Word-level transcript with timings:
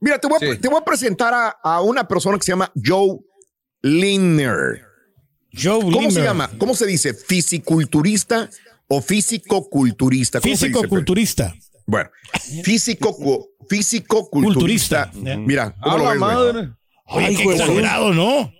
Mira, 0.00 0.18
te 0.18 0.28
voy 0.28 0.36
a, 0.36 0.58
te 0.60 0.68
voy 0.68 0.78
a 0.80 0.84
presentar 0.84 1.34
a, 1.34 1.48
a 1.62 1.80
una 1.82 2.06
persona 2.06 2.38
que 2.38 2.44
se 2.44 2.52
llama 2.52 2.72
Joe 2.84 3.18
Linner. 3.82 4.82
Joe 5.52 5.80
¿Cómo 5.80 6.10
se 6.10 6.22
llama? 6.22 6.50
¿Cómo 6.58 6.74
se 6.74 6.86
dice? 6.86 7.14
¿Fisiculturista 7.14 8.48
o 8.86 9.00
físico-culturista? 9.02 10.40
¿Cómo 10.40 10.56
se 10.56 10.66
dice, 10.66 10.78
Físico-culturista. 10.78 11.54
Bueno, 11.86 12.10
físico, 12.64 13.16
físico-culturista. 13.68 15.10
Mira, 15.14 15.74
¿cómo 15.82 15.94
A 15.94 15.98
lo 15.98 16.04
la 16.04 16.10
ves, 16.10 16.20
madre. 16.20 16.70
Oye, 17.06 17.34
qué 17.34 17.42
exagerado, 17.44 18.12
¿no? 18.12 18.52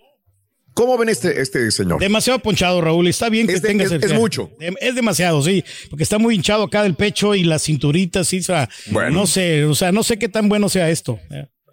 ¿Cómo 0.79 0.97
ven 0.97 1.09
este, 1.09 1.41
este 1.41 1.71
señor? 1.73 1.99
Demasiado 2.01 2.39
ponchado, 2.39 2.81
Raúl. 2.81 3.09
Está 3.09 3.29
bien 3.29 3.49
que 3.49 3.55
Es 3.55 3.63
de- 3.63 3.69
tengas 3.69 3.87
es- 3.89 3.93
el- 3.95 4.05
es 4.05 4.15
mucho. 4.15 4.53
Es 4.81 4.95
demasiado, 4.95 5.43
sí. 5.43 5.65
Porque 5.91 6.05
está 6.05 6.19
muy 6.19 6.37
hinchado 6.37 6.63
acá 6.63 6.85
del 6.85 6.95
pecho 6.95 7.35
y 7.35 7.43
la 7.43 7.59
cinturita, 7.59 8.23
sí. 8.23 8.39
O 8.39 8.43
sea, 8.45 8.69
Bueno. 8.93 9.11
no 9.11 9.27
sé, 9.27 9.65
o 9.65 9.75
sea, 9.75 9.91
no 9.91 10.05
sé 10.05 10.19
qué 10.21 10.29
tan 10.29 10.49
bueno 10.49 10.69
sea 10.69 10.89
esto. 10.89 11.19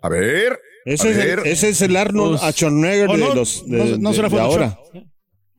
A 0.01 0.09
ver. 0.09 0.59
Ese, 0.85 1.07
a 1.07 1.11
es, 1.11 1.17
ver. 1.17 1.39
el, 1.39 1.45
ese 1.47 1.69
es 1.69 1.81
el 1.81 1.95
Arnold 1.95 2.39
Pues, 2.39 2.55
Schwarzenegger 2.55 3.09
¿o 3.09 3.13
de 3.13 3.19
no? 3.19 3.35
los 3.35 3.63
de, 3.69 3.77
No- 3.77 3.97
no 3.97 4.13
será 4.13 4.29
de 4.29 4.39
ahora. 4.39 4.77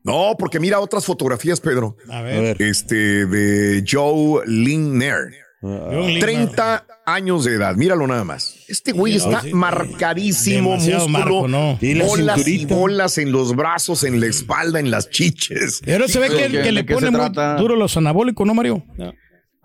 No, 0.03 0.35
porque 0.37 0.59
mira 0.59 0.79
otras 0.79 1.05
fotografías, 1.05 1.59
Pedro. 1.61 1.95
A 2.09 2.19
A 2.19 2.21
ver. 2.23 2.41
ver. 2.57 2.61
Este, 2.61 3.25
de 3.25 3.83
Joe 3.89 4.43
Linner. 4.45 5.31
Joe 5.61 6.07
Linner. 6.07 6.23
30 6.23 6.85
años 7.05 7.45
de 7.45 7.55
edad, 7.55 7.75
míralo 7.75 8.05
nada 8.05 8.23
más. 8.23 8.55
Este 8.67 8.91
güey 8.91 9.15
está 9.15 9.41
sí. 9.41 9.53
marcadísimo, 9.53 10.75
músculo, 10.75 11.07
marco, 11.07 11.47
¿no? 11.47 11.77
Y 11.81 11.95
la 11.95 12.05
bolas 12.05 12.47
y 12.47 12.65
bolas 12.65 13.17
en 13.17 13.31
los 13.31 13.55
brazos, 13.55 14.03
en 14.03 14.19
la 14.19 14.27
espalda, 14.27 14.79
en 14.79 14.91
las 14.91 15.09
chiches. 15.09 15.81
Pero 15.83 16.07
se 16.07 16.19
ve 16.19 16.29
que, 16.29 16.49
¿de 16.49 16.61
que 16.61 16.71
le 16.71 16.83
pone 16.83 17.09
muy 17.09 17.29
duro 17.57 17.75
los 17.75 17.97
anabólicos, 17.97 18.45
¿no, 18.45 18.53
Mario? 18.53 18.85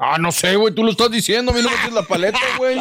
Ah, 0.05 0.19
no 0.19 0.33
sé, 0.33 0.57
güey, 0.57 0.75
tú 0.75 0.83
lo 0.83 0.91
estás 0.91 1.13
diciendo, 1.13 1.53
a 1.53 1.55
mí 1.55 1.63
no 1.63 1.71
me 1.71 1.77
tienes 1.77 1.93
la 1.95 2.03
paleta, 2.03 2.39
güey. 2.59 2.77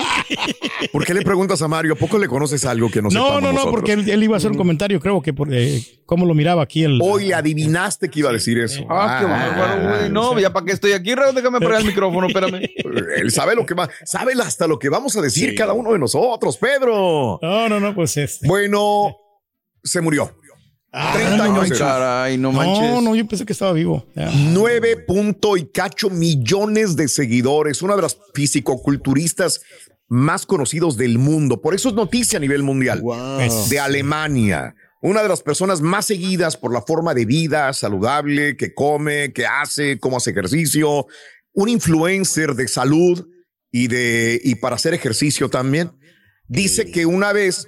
¿Por 0.92 1.06
qué 1.06 1.14
le 1.14 1.22
preguntas 1.22 1.62
a 1.62 1.68
Mario? 1.68 1.94
¿A 1.94 1.96
poco 1.96 2.18
le 2.18 2.28
conoces 2.28 2.66
algo 2.66 2.90
que 2.90 3.00
no 3.00 3.10
No, 3.10 3.26
sepamos 3.26 3.34
no, 3.34 3.48
no, 3.48 3.54
nosotros? 3.54 3.74
porque 3.76 3.94
él, 3.94 4.10
él 4.10 4.24
iba 4.24 4.36
a 4.36 4.38
hacer 4.38 4.50
un 4.50 4.58
comentario, 4.58 5.00
creo 5.00 5.22
que 5.22 5.32
por 5.32 5.54
eh, 5.54 5.84
cómo 6.08 6.26
lo 6.26 6.34
miraba 6.34 6.64
aquí 6.64 6.84
el. 6.84 7.00
Hoy 7.00 7.28
le 7.28 7.36
adivinaste 7.36 8.10
que 8.10 8.22
iba 8.22 8.32
a 8.32 8.34
decir 8.34 8.58
eso. 8.58 8.88
Ah, 8.90 9.18
qué 9.20 9.28
bárbaro, 9.28 10.00
güey. 10.00 10.10
No, 10.10 10.40
ya 10.40 10.52
para 10.52 10.66
qué 10.66 10.72
estoy 10.72 10.94
aquí, 10.94 11.14
Raúl, 11.14 11.36
déjame 11.36 11.58
apagar 11.58 11.82
el 11.82 11.86
micrófono, 11.86 12.26
espérame. 12.26 12.68
Él 13.18 13.32
sabe 13.32 13.54
lo 13.54 13.68
que 13.68 13.76
va, 13.76 13.88
sabe 14.04 14.34
hasta 14.42 14.66
lo 14.66 14.80
que 14.80 14.90
vamos 14.90 15.16
a 15.16 15.22
decir 15.22 15.54
cada 15.54 15.74
uno 15.74 15.94
de 15.94 16.00
nosotros, 16.00 16.58
Pedro. 16.58 17.38
No, 17.40 17.70
no, 17.70 17.80
no, 17.80 17.94
pues 17.94 18.18
este. 18.18 18.48
Bueno, 18.48 19.16
se 19.84 20.02
murió. 20.02 20.36
30 20.92 21.44
años. 21.44 21.64
Ay, 21.64 21.70
de 21.70 21.76
edad. 21.76 21.88
caray, 21.88 22.38
no 22.38 22.52
manches. 22.52 22.90
No, 22.90 23.02
no, 23.02 23.16
yo 23.16 23.26
pensé 23.28 23.46
que 23.46 23.54
estaba 23.54 23.72
vivo. 23.74 24.06
Ya. 24.16 24.30
9 24.34 24.98
punto 25.08 25.56
y 25.56 25.66
cacho 25.66 26.10
millones 26.10 26.96
de 26.96 27.08
seguidores, 27.08 27.82
una 27.82 27.96
de 27.96 28.02
las 28.02 28.18
fisicoculturistas 28.34 29.62
más 30.10 30.46
conocidos 30.46 30.98
del 30.98 31.18
mundo. 31.18 31.62
Por 31.62 31.74
eso 31.74 31.90
es 31.90 31.96
noticia 31.96 32.38
a 32.38 32.42
nivel 32.42 32.64
mundial. 32.64 33.00
Wow. 33.00 33.70
De 33.70 33.80
Alemania. 33.80 34.76
Una 35.02 35.24
de 35.24 35.30
las 35.30 35.42
personas 35.42 35.82
más 35.82 36.06
seguidas 36.06 36.58
por 36.58 36.74
la 36.74 36.82
forma 36.82 37.14
de 37.14 37.26
vida 37.26 37.72
saludable, 37.72 38.58
que 38.58 38.74
come, 38.74 39.32
que 39.32 39.46
hace, 39.46 39.98
cómo 40.00 40.18
hace 40.18 40.32
ejercicio. 40.32 41.08
Un 41.54 41.70
influencer 41.70 42.54
de 42.56 42.68
salud 42.68 43.26
y 43.72 43.88
de 43.88 44.40
y 44.44 44.56
para 44.56 44.76
hacer 44.76 44.94
ejercicio 44.94 45.50
también. 45.50 45.92
Dice 46.48 46.92
que 46.92 47.06
una 47.06 47.32
vez 47.32 47.66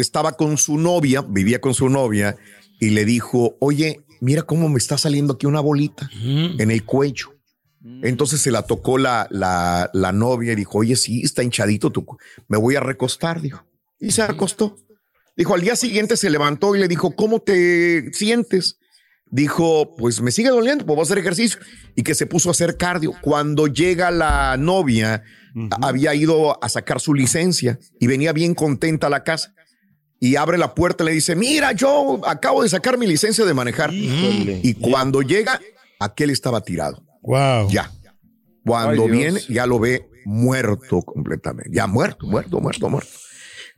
estaba 0.00 0.32
con 0.32 0.56
su 0.58 0.78
novia, 0.78 1.22
vivía 1.22 1.60
con 1.60 1.74
su 1.74 1.88
novia 1.88 2.36
y 2.80 2.90
le 2.90 3.04
dijo, 3.04 3.56
oye, 3.60 4.04
mira 4.20 4.42
cómo 4.42 4.68
me 4.68 4.78
está 4.78 4.98
saliendo 4.98 5.34
aquí 5.34 5.46
una 5.46 5.60
bolita 5.60 6.10
en 6.22 6.70
el 6.70 6.84
cuello. 6.84 7.34
Entonces 8.02 8.40
se 8.40 8.50
la 8.50 8.62
tocó 8.62 8.98
la, 8.98 9.28
la, 9.30 9.90
la 9.94 10.12
novia 10.12 10.52
y 10.52 10.56
dijo, 10.56 10.78
oye, 10.78 10.96
sí, 10.96 11.22
está 11.22 11.42
hinchadito 11.42 11.90
tu, 11.90 12.04
me 12.48 12.58
voy 12.58 12.76
a 12.76 12.80
recostar, 12.80 13.40
dijo. 13.40 13.64
Y 14.00 14.10
se 14.10 14.22
acostó. 14.22 14.76
Dijo, 15.36 15.54
al 15.54 15.60
día 15.60 15.76
siguiente 15.76 16.16
se 16.16 16.30
levantó 16.30 16.74
y 16.74 16.80
le 16.80 16.88
dijo, 16.88 17.14
¿cómo 17.14 17.40
te 17.40 18.12
sientes? 18.12 18.78
Dijo, 19.30 19.94
pues 19.96 20.20
me 20.20 20.32
sigue 20.32 20.48
doliendo, 20.48 20.84
pues 20.84 20.96
voy 20.96 21.02
a 21.02 21.04
hacer 21.04 21.18
ejercicio. 21.18 21.60
Y 21.94 22.02
que 22.02 22.14
se 22.14 22.26
puso 22.26 22.48
a 22.48 22.52
hacer 22.52 22.76
cardio. 22.76 23.12
Cuando 23.22 23.68
llega 23.68 24.10
la 24.10 24.56
novia, 24.56 25.22
había 25.80 26.14
ido 26.14 26.62
a 26.62 26.68
sacar 26.68 27.00
su 27.00 27.14
licencia 27.14 27.78
y 28.00 28.06
venía 28.06 28.32
bien 28.32 28.54
contenta 28.54 29.06
a 29.06 29.10
la 29.10 29.22
casa. 29.24 29.54
Y 30.20 30.36
abre 30.36 30.58
la 30.58 30.74
puerta 30.74 31.04
y 31.04 31.06
le 31.06 31.12
dice, 31.12 31.36
mira, 31.36 31.72
yo 31.72 32.20
acabo 32.26 32.62
de 32.62 32.68
sacar 32.68 32.98
mi 32.98 33.06
licencia 33.06 33.44
de 33.44 33.54
manejar. 33.54 33.92
Híjole. 33.92 34.60
Y 34.62 34.74
cuando 34.74 35.22
llega, 35.22 35.60
aquel 36.00 36.30
estaba 36.30 36.60
tirado. 36.62 37.02
Wow. 37.22 37.70
Ya. 37.70 37.92
Cuando 38.64 39.04
Ay, 39.04 39.10
viene, 39.10 39.40
ya 39.48 39.64
lo 39.66 39.78
ve 39.78 40.08
muerto 40.24 41.02
completamente. 41.02 41.70
Ya 41.72 41.86
muerto, 41.86 42.26
muerto, 42.26 42.60
muerto, 42.60 42.88
muerto. 42.88 43.10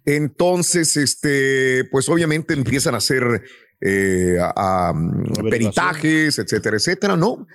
Entonces, 0.05 0.97
este, 0.97 1.85
pues 1.91 2.09
obviamente 2.09 2.55
empiezan 2.55 2.95
a 2.95 2.99
hacer 2.99 3.43
eh, 3.83 4.37
a- 4.41 4.89
a, 4.89 4.93
mm, 4.93 5.49
peritajes, 5.49 6.39
etcétera, 6.39 6.77
etcétera, 6.77 7.17
¿no? 7.17 7.47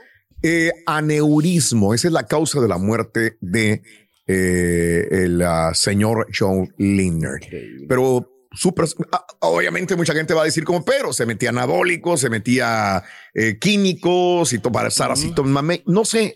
Eh, 0.41 0.71
aneurismo, 0.85 1.93
esa 1.93 2.07
es 2.07 2.13
la 2.13 2.25
causa 2.27 2.59
de 2.61 2.67
la 2.67 2.77
muerte 2.77 3.37
de 3.41 3.81
eh, 4.27 5.07
el 5.11 5.41
ah, 5.43 5.71
señor 5.73 6.27
John 6.37 6.73
Linner. 6.77 7.39
Pero 7.87 8.27
ah, 9.11 9.25
obviamente 9.41 9.95
mucha 9.95 10.13
gente 10.13 10.33
va 10.33 10.41
a 10.41 10.45
decir 10.45 10.63
como, 10.63 10.83
pero 10.85 11.13
se 11.13 11.25
metía 11.25 11.49
anabólicos, 11.49 12.21
se 12.21 12.29
metía 12.29 13.03
eh, 13.33 13.57
químicos 13.59 14.53
y 14.53 14.59
para 14.71 14.87
estar 14.87 15.11
así, 15.11 15.31
mame- 15.51 15.83
no 15.85 16.05
sé. 16.05 16.35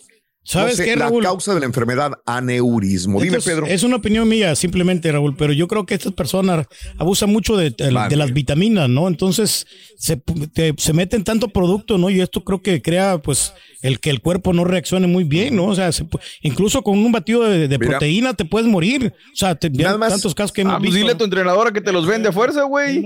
¿Sabes 0.51 0.79
no 0.79 0.83
sé, 0.83 0.89
qué, 0.89 0.95
La 0.95 1.05
Raúl? 1.05 1.21
causa 1.23 1.53
de 1.53 1.59
la 1.59 1.67
enfermedad 1.67 2.11
aneurismo. 2.25 3.21
Dime, 3.21 3.39
Pedro. 3.39 3.67
Es 3.67 3.83
una 3.83 3.97
opinión 3.97 4.27
mía, 4.27 4.55
simplemente, 4.55 5.11
Raúl, 5.11 5.35
pero 5.37 5.53
yo 5.53 5.67
creo 5.67 5.85
que 5.85 5.93
estas 5.93 6.13
personas 6.13 6.65
abusan 6.97 7.29
mucho 7.29 7.55
de, 7.55 7.69
de- 7.69 7.91
Vale. 7.91 8.09
de 8.09 8.15
las 8.15 8.33
vitaminas, 8.33 8.89
¿no? 8.89 9.07
Entonces 9.07 9.67
se, 9.95 10.17
te- 10.51 10.73
se 10.77 10.93
meten 10.93 11.23
tanto 11.23 11.49
producto, 11.49 11.99
¿no? 11.99 12.09
Y 12.09 12.19
esto 12.19 12.43
creo 12.43 12.63
que 12.63 12.81
crea, 12.81 13.19
pues, 13.19 13.53
el 13.83 13.99
que 13.99 14.09
el 14.09 14.21
cuerpo 14.21 14.51
no 14.53 14.65
reaccione 14.65 15.05
muy 15.05 15.23
bien, 15.23 15.55
¿no? 15.55 15.65
O 15.67 15.75
sea, 15.75 15.91
se 15.91 16.05
incluso 16.41 16.81
con 16.81 16.97
un 16.97 17.11
batido 17.11 17.43
de, 17.43 17.67
de 17.67 17.77
Mira. 17.77 17.91
proteína 17.91 18.33
te 18.33 18.43
puedes 18.43 18.67
morir. 18.67 19.13
O 19.31 19.35
sea, 19.35 19.53
te, 19.53 19.69
Nada 19.69 19.99
más- 19.99 20.09
tantos 20.13 20.33
casos 20.33 20.51
que 20.51 20.61
hemos 20.61 20.73
Ah, 20.73 20.77
pues 20.79 20.87
visto. 20.89 20.97
dile 20.99 21.11
a 21.11 21.17
tu 21.17 21.25
entrenadora 21.25 21.71
que 21.71 21.81
te 21.81 21.91
los 21.91 22.07
vende 22.07 22.29
a 22.29 22.31
fuerza, 22.31 22.63
güey. 22.63 23.05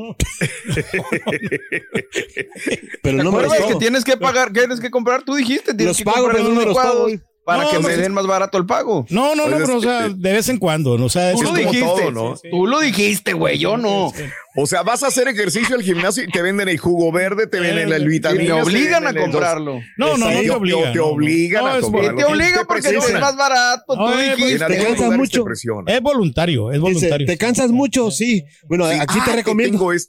Pero 3.01 3.23
no 3.23 3.31
me 3.31 3.43
que 3.43 3.75
tienes 3.79 4.03
que 4.03 4.17
pagar, 4.17 4.51
que 4.53 4.59
tienes 4.61 4.79
que 4.79 4.89
comprar. 4.89 5.23
Tú 5.23 5.35
dijiste, 5.35 5.73
tienes 5.73 5.87
Los 5.87 5.97
que 5.97 6.05
pago, 6.05 6.17
comprar 6.21 6.37
pero 6.37 6.49
no 6.53 6.59
me 6.59 6.65
los 6.65 6.75
pago, 6.75 6.89
licuados 6.89 7.01
güey. 7.03 7.32
Para 7.43 7.63
No, 7.63 7.69
que 7.69 7.75
no, 7.79 7.87
me 7.87 7.95
sí. 7.95 8.01
den 8.01 8.13
más 8.13 8.25
barato 8.27 8.57
el 8.57 8.65
pago. 8.65 9.05
No, 9.09 9.35
no, 9.35 9.47
no, 9.47 9.57
Pues 9.57 9.63
pero 9.65 9.77
o 9.77 9.81
sea, 9.81 10.09
de 10.09 10.31
vez 10.33 10.47
en 10.49 10.57
cuando, 10.57 10.97
¿no? 10.97 11.05
O 11.05 11.09
sea, 11.09 11.33
Tú 11.33 11.43
lo 11.43 11.51
dijiste, 11.53 11.79
todo, 11.85 12.11
¿no? 12.11 12.35
Tú 12.49 12.67
lo 12.67 12.79
dijiste, 12.79 13.33
güey, 13.33 13.57
yo 13.57 13.77
no. 13.77 14.11
O 14.55 14.67
sea, 14.67 14.83
vas 14.83 15.01
a 15.03 15.07
hacer 15.07 15.27
ejercicio 15.27 15.75
al 15.75 15.81
gimnasio 15.81 16.23
y 16.23 16.27
te 16.27 16.41
venden 16.41 16.69
el 16.69 16.77
jugo 16.77 17.11
verde, 17.11 17.47
te 17.47 17.59
venden 17.59 17.91
el 17.91 18.03
Y 18.03 18.07
vitamina. 18.07 18.45
te 18.55 18.61
obligan 18.61 19.07
a 19.07 19.13
comprarlo. 19.13 19.79
No, 19.97 20.17
no, 20.17 20.29
no 20.29 20.39
te 20.39 20.43
Te, 20.43 20.51
obligan. 20.51 20.93
te 20.93 20.99
obligan 20.99 21.63
No, 21.65 21.69
a 21.71 21.79
comprarlo. 21.79 22.13
Y 22.13 22.23
te 22.23 22.25
obligan 22.25 22.65
porque 22.67 22.81
te 22.89 22.97
es 22.97 23.13
más 23.19 23.35
barato. 23.35 23.95
No, 23.95 24.11
Tú 24.11 24.19
es- 24.19 24.27
En 24.29 24.35
dijiste. 24.35 24.63
algunos 24.65 24.83
cansa 24.85 25.03
lugares 25.05 25.17
mucho. 25.19 25.43
te. 25.43 25.93
Es 25.95 26.01
voluntario, 26.01 26.71
es 26.71 26.73
Dice, 26.77 26.81
voluntario. 26.81 27.27
¿te 27.27 27.37
cansas 27.37 27.71
mucho? 27.71 28.11
Sí. 28.11 28.43
Bueno, 28.67 28.87
Sí. 28.89 28.97
aquí 28.99 29.17
Ah, 29.19 29.25
te 29.25 29.31
que 29.31 29.35
recomiendo. 29.37 29.83
Oye, 29.85 29.99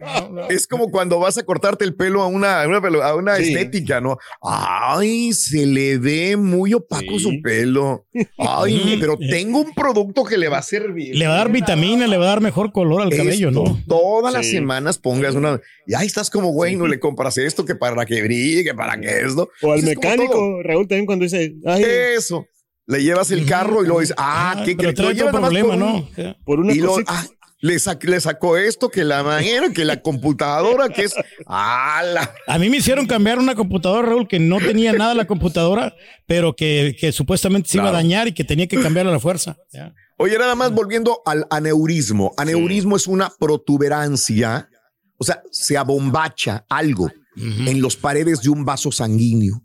es 0.50 0.66
como 0.66 0.90
cuando 0.90 1.18
vas 1.20 1.38
a 1.38 1.44
cortarte 1.44 1.84
el 1.84 1.94
pelo 1.94 2.22
a 2.22 2.26
una, 2.26 2.62
a 2.62 2.66
una, 2.68 2.80
pelo- 2.80 3.02
a 3.02 3.14
una 3.14 3.36
Sí. 3.36 3.52
estética, 3.54 4.00
¿no? 4.00 4.18
Ay, 4.42 5.32
se 5.32 5.64
le 5.66 5.98
ve 5.98 6.36
muy 6.36 6.74
opaco 6.74 7.18
su 7.18 7.40
pelo. 7.42 8.06
Ay, 8.38 8.96
pero 9.00 9.16
tengo 9.16 9.60
un 9.60 9.72
producto 9.74 10.24
que 10.24 10.36
le 10.38 10.48
va 10.48 10.58
a 10.58 10.62
servir. 10.62 11.16
Le 11.16 11.26
va 11.26 11.34
a 11.34 11.38
dar 11.38 11.52
vitamina, 11.52 12.06
le 12.06 12.16
va 12.16 12.24
a 12.24 12.28
dar 12.28 12.40
mejor 12.40 12.72
color 12.72 13.02
al 13.02 13.10
cabello, 13.10 13.50
¿no? 13.50 13.59
Todas 13.86 14.32
las 14.32 14.46
semanas 14.48 14.98
pongas 14.98 15.34
una. 15.34 15.60
Y 15.86 15.94
ahí 15.94 16.06
estás 16.06 16.30
como 16.30 16.48
güey, 16.52 16.76
no 16.76 16.86
le 16.86 16.98
compras 17.00 17.38
esto 17.38 17.64
que 17.64 17.74
para 17.74 18.04
que 18.06 18.22
brille, 18.22 18.64
que 18.64 18.74
para 18.74 19.00
que 19.00 19.20
esto. 19.20 19.50
O 19.62 19.72
al 19.72 19.82
mecánico, 19.82 20.62
Raúl 20.62 20.86
también 20.88 21.06
cuando 21.06 21.24
dice, 21.24 21.54
ay, 21.66 21.84
Eso. 22.16 22.46
Le 22.86 23.02
llevas 23.04 23.30
el 23.30 23.46
carro 23.46 23.82
y 23.82 23.86
luego 23.86 24.00
dices, 24.00 24.16
ah, 24.18 24.52
Ah, 24.56 24.64
nada 24.66 24.92
más 25.32 25.32
problema, 25.32 25.68
por 25.68 25.78
¿no? 25.78 26.08
Por 26.44 26.60
una 26.60 26.72
Y 26.72 26.78
lo, 26.78 26.96
ah, 27.06 27.24
le, 27.60 27.74
sac- 27.76 28.02
le 28.02 28.20
sacó 28.20 28.56
esto, 28.56 28.88
que 28.88 29.04
la 29.04 29.22
manera, 29.22 29.70
que 29.72 29.84
la 29.84 30.00
computadora, 30.02 30.88
que 30.88 31.02
es. 31.04 31.14
¡Ah, 31.46 32.02
la! 32.04 32.34
A 32.48 32.58
mí 32.58 32.68
me 32.68 32.78
hicieron 32.78 33.06
cambiar 33.06 33.38
una 33.38 33.54
computadora, 33.54 34.08
Raúl, 34.08 34.26
que 34.26 34.40
no 34.40 34.58
tenía 34.58 34.92
nada 34.92 35.14
la 35.14 35.26
computadora, 35.26 35.94
pero 36.26 36.56
que, 36.56 36.96
que 36.98 37.12
supuestamente 37.12 37.68
se 37.68 37.76
iba 37.78 37.90
a 37.90 37.92
dañar 37.92 38.26
y 38.28 38.32
que 38.32 38.42
tenía 38.44 38.66
que 38.66 38.80
cambiarla 38.80 39.10
a 39.12 39.14
la 39.14 39.20
fuerza. 39.20 39.56
Ya. 39.72 39.94
Oye, 40.22 40.36
nada 40.36 40.54
más 40.54 40.70
volviendo 40.74 41.22
al 41.24 41.46
aneurismo. 41.48 42.34
Aneurismo 42.36 42.94
es 42.94 43.06
una 43.06 43.30
protuberancia, 43.30 44.68
o 45.16 45.24
sea, 45.24 45.42
se 45.50 45.78
abombacha 45.78 46.66
algo 46.68 47.10
en 47.36 47.80
los 47.80 47.96
paredes 47.96 48.42
de 48.42 48.50
un 48.50 48.66
vaso 48.66 48.92
sanguíneo 48.92 49.62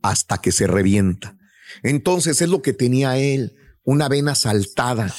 hasta 0.00 0.38
que 0.38 0.52
se 0.52 0.66
revienta. 0.66 1.36
Entonces 1.82 2.40
es 2.40 2.48
lo 2.48 2.62
que 2.62 2.72
tenía 2.72 3.18
él, 3.18 3.52
una 3.82 4.08
vena 4.08 4.34
saltada. 4.34 5.14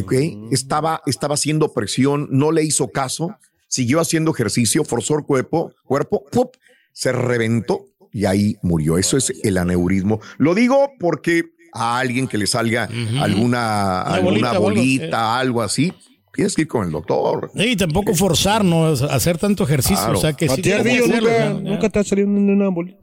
¿ok? 0.00 0.12
Estaba, 0.52 1.02
estaba 1.06 1.34
haciendo 1.34 1.72
presión, 1.72 2.28
no 2.30 2.52
le 2.52 2.62
hizo 2.62 2.92
caso, 2.92 3.34
siguió 3.66 3.98
haciendo 3.98 4.30
ejercicio, 4.30 4.84
forzó 4.84 5.18
el 5.18 5.24
cuerpo, 5.24 5.72
cuerpo, 5.84 6.24
¡pup! 6.30 6.54
se 6.92 7.10
reventó 7.10 7.86
y 8.12 8.26
ahí 8.26 8.56
murió. 8.62 8.98
Eso 8.98 9.16
es 9.16 9.32
el 9.42 9.58
aneurismo. 9.58 10.20
Lo 10.38 10.54
digo 10.54 10.92
porque 11.00 11.55
a 11.76 11.98
alguien 11.98 12.26
que 12.26 12.38
le 12.38 12.46
salga 12.46 12.88
alguna, 13.20 14.02
alguna 14.02 14.52
bolita 14.52 14.52
o 14.52 14.68
algo, 14.68 14.80
bolita, 14.80 15.38
algo 15.38 15.62
así, 15.62 15.92
tienes 16.32 16.54
que 16.54 16.62
ir 16.62 16.68
con 16.68 16.86
el 16.86 16.92
doctor. 16.92 17.50
Y 17.54 17.76
tampoco 17.76 18.14
forzar, 18.14 18.64
¿no? 18.64 18.86
Hacer 18.86 19.38
tanto 19.38 19.64
ejercicio. 19.64 19.96
Claro. 20.04 20.18
O 20.18 20.20
sea, 20.20 20.32
que 20.34 20.48
sí 20.48 20.62
nunca, 20.62 21.50
nunca 21.50 21.88
te 21.88 21.98
ha 21.98 22.04
salido 22.04 22.28
una, 22.28 22.52
una 22.52 22.68
bolita. 22.68 22.98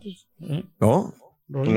¿No? 0.79 1.13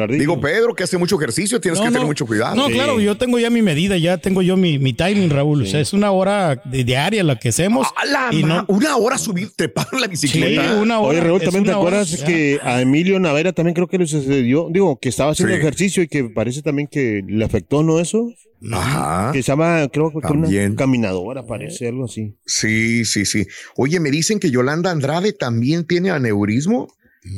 Digo, 0.09 0.41
Pedro, 0.41 0.75
que 0.75 0.85
hace 0.85 0.97
mucho 0.97 1.17
ejercicio, 1.17 1.61
tienes 1.61 1.81
que 1.81 1.87
tener 1.91 2.07
mucho 2.07 2.25
cuidado. 2.27 2.57
No, 2.57 2.67
Sí. 2.69 2.73
claro, 2.73 2.99
yo 2.99 3.17
tengo 3.19 3.39
ya 3.39 3.51
mi 3.51 3.61
medida, 3.61 3.99
ya 3.99 4.17
tengo 4.19 4.41
yo 4.41 4.57
mi, 4.57 4.79
mi 4.79 4.95
timing, 4.95 5.29
Raúl. 5.29 5.63
O 5.63 5.67
sea, 5.67 5.81
es 5.81 5.93
una 5.93 6.11
hora 6.13 6.63
de 6.65 6.83
diaria 6.85 7.23
la 7.23 7.39
que 7.39 7.51
hacemos. 7.51 7.87
¡A 7.97 8.07
la 8.07 8.29
y 8.33 8.43
ma- 8.43 8.65
no, 8.69 8.75
Una 8.75 8.97
hora 8.97 9.19
subir, 9.19 9.51
trepar 9.55 9.87
en 9.93 10.01
la 10.01 10.07
sí, 10.07 10.11
bicicleta. 10.13 10.77
una 10.81 10.99
hora. 11.01 11.19
Oye, 11.19 11.21
Raúl, 11.21 11.41
también 11.43 11.65
te 11.65 11.71
hora, 11.71 11.79
acuerdas 11.79 12.11
ya. 12.11 12.27
que 12.27 12.59
a 12.63 12.81
Emilio 12.81 13.19
Navera 13.21 13.53
también 13.53 13.75
creo 13.75 13.87
que 13.87 13.99
le 13.99 14.07
sucedió, 14.07 14.69
digo, 14.71 14.99
que 14.99 15.11
estaba 15.11 15.33
haciendo 15.33 15.55
Sí. 15.55 15.61
ejercicio 15.61 16.03
y 16.03 16.09
que 16.09 16.25
parece 16.25 16.63
también 16.63 16.89
que 16.89 17.23
le 17.27 17.45
afectó, 17.45 17.83
¿no? 17.83 18.01
Eso, 18.01 18.31
Ajá. 18.73 19.31
que 19.33 19.43
se 19.43 19.49
llama, 19.53 19.89
creo 19.93 20.11
que 20.11 20.27
una 20.33 20.75
caminadora, 20.75 21.45
parece 21.47 21.89
algo 21.89 22.07
así. 22.07 22.35
Sí, 22.47 23.05
sí, 23.05 23.27
sí. 23.27 23.47
Oye, 23.77 24.01
me 24.01 24.11
dicen 24.11 24.39
que 24.41 24.51
Yolanda 24.51 24.91
Andrade 24.91 25.33
también 25.35 25.87
tiene 25.87 26.11
aneurismo. 26.11 26.89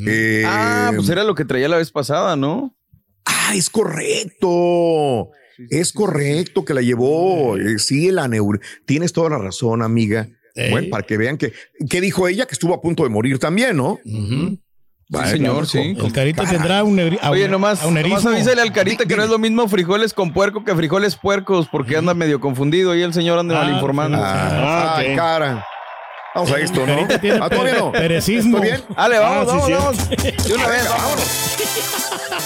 Eh, 0.07 0.43
Ah, 0.47 0.91
pues 0.95 1.09
era 1.09 1.25
lo 1.25 1.35
que 1.35 1.45
traía 1.45 1.69
la 1.69 1.77
vez 1.79 1.91
pasada, 1.91 2.37
¿no? 2.37 2.75
ah, 3.25 3.53
es 3.55 3.69
correcto. 3.71 5.31
Es 5.71 5.93
correcto 5.93 6.65
que 6.65 6.73
la 6.75 6.83
llevó. 6.83 7.57
Eh, 7.57 7.79
sí, 7.79 8.09
el 8.09 8.19
aneurismo. 8.19 8.65
Tienes 8.87 9.13
toda 9.13 9.31
la 9.31 9.39
razón, 9.39 9.83
amiga. 9.83 10.29
Bueno, 10.71 10.89
para 10.91 11.05
que 11.05 11.17
vean 11.17 11.37
que, 11.39 11.53
¿qué 11.89 12.01
dijo 12.01 12.27
ella? 12.27 12.47
Que 12.47 12.53
estuvo 12.55 12.75
a 12.75 12.81
punto 12.81 13.05
de 13.05 13.09
morir 13.11 13.39
también, 13.39 13.77
¿no? 13.77 13.99
Bueno, 15.11 15.29
señor, 15.29 15.67
sí. 15.67 15.97
El 15.97 16.13
carita 16.13 16.45
tendrá 16.45 16.83
un 16.85 16.99
a 17.23 17.31
Oye, 17.31 17.49
nomás, 17.49 17.83
a 17.83 17.87
un 17.87 17.95
nomás 17.95 18.27
avísale 18.27 18.61
al 18.61 18.73
carita 18.73 19.07
que 19.07 19.17
no 19.17 19.23
es 19.23 19.31
lo 19.31 19.39
mismo 19.39 19.67
frijoles 19.69 20.13
con 20.13 20.33
puerco 20.33 20.65
que 20.65 20.75
frijoles 20.75 21.17
puercos, 21.17 21.67
porque 21.71 21.97
anda 21.97 22.13
medio 22.13 22.41
confundido 22.41 22.95
y 22.97 23.03
el 23.03 23.13
señor 23.15 23.39
anda 23.39 23.61
Ah, 23.61 23.65
mal 23.65 23.73
informando. 23.75 24.19
Ah, 24.21 24.49
Ah, 24.51 24.95
ay, 24.99 25.11
ok. 25.13 25.17
cara. 25.17 25.65
Vamos 26.35 26.51
a 26.53 26.59
esto, 26.59 26.81
¿no? 26.87 26.95
Carita 26.95 27.19
tiene 27.21 27.39
todavía 27.39 27.75
no. 27.79 27.93
perecismo. 27.93 28.59
¿Está 28.63 28.77
bien? 28.77 28.85
Dale, 28.97 29.19
vamos, 29.19 29.49
Ah, 29.53 29.67
sí, 29.67 29.73
vamos, 29.73 29.97
sí. 29.97 30.03
vamos. 30.35 30.45
De 30.49 30.55
una 30.55 30.67
vez, 30.69 30.89
vámonos. 30.89 32.39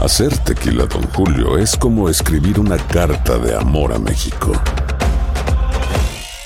Hacer 0.00 0.36
tequila, 0.38 0.86
Don 0.86 1.02
Julio, 1.12 1.58
es 1.58 1.76
como 1.76 2.08
escribir 2.08 2.60
una 2.60 2.76
carta 2.78 3.36
de 3.38 3.54
amor 3.56 3.92
a 3.92 3.98
México. 3.98 4.52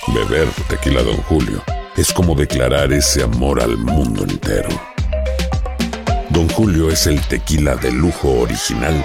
Beber 0.09 0.49
tequila, 0.69 1.03
Don 1.03 1.17
Julio, 1.23 1.63
es 1.97 2.13
como 2.13 2.35
declarar 2.35 2.93
ese 2.93 3.23
amor 3.23 3.61
al 3.63 3.77
mundo 3.77 4.25
entero. 4.25 4.69
Don 6.31 6.49
Julio 6.49 6.91
es 6.91 7.07
el 7.07 7.21
tequila 7.29 7.77
de 7.77 7.93
lujo 7.93 8.41
original, 8.41 9.05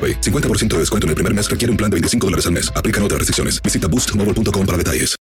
AroPay. 0.01 0.21
50% 0.21 0.67
de 0.69 0.79
descuento 0.79 1.05
en 1.05 1.09
el 1.09 1.15
primer 1.15 1.33
mes 1.33 1.49
requiere 1.49 1.69
un 1.71 1.77
plan 1.77 1.89
de 1.91 1.95
25 1.95 2.27
dólares 2.27 2.45
al 2.47 2.53
mes. 2.53 2.71
Aplican 2.75 3.03
otras 3.03 3.19
restricciones. 3.19 3.61
Visita 3.61 3.87
boostmobile.com 3.87 4.65
para 4.65 4.77
detalles. 4.77 5.15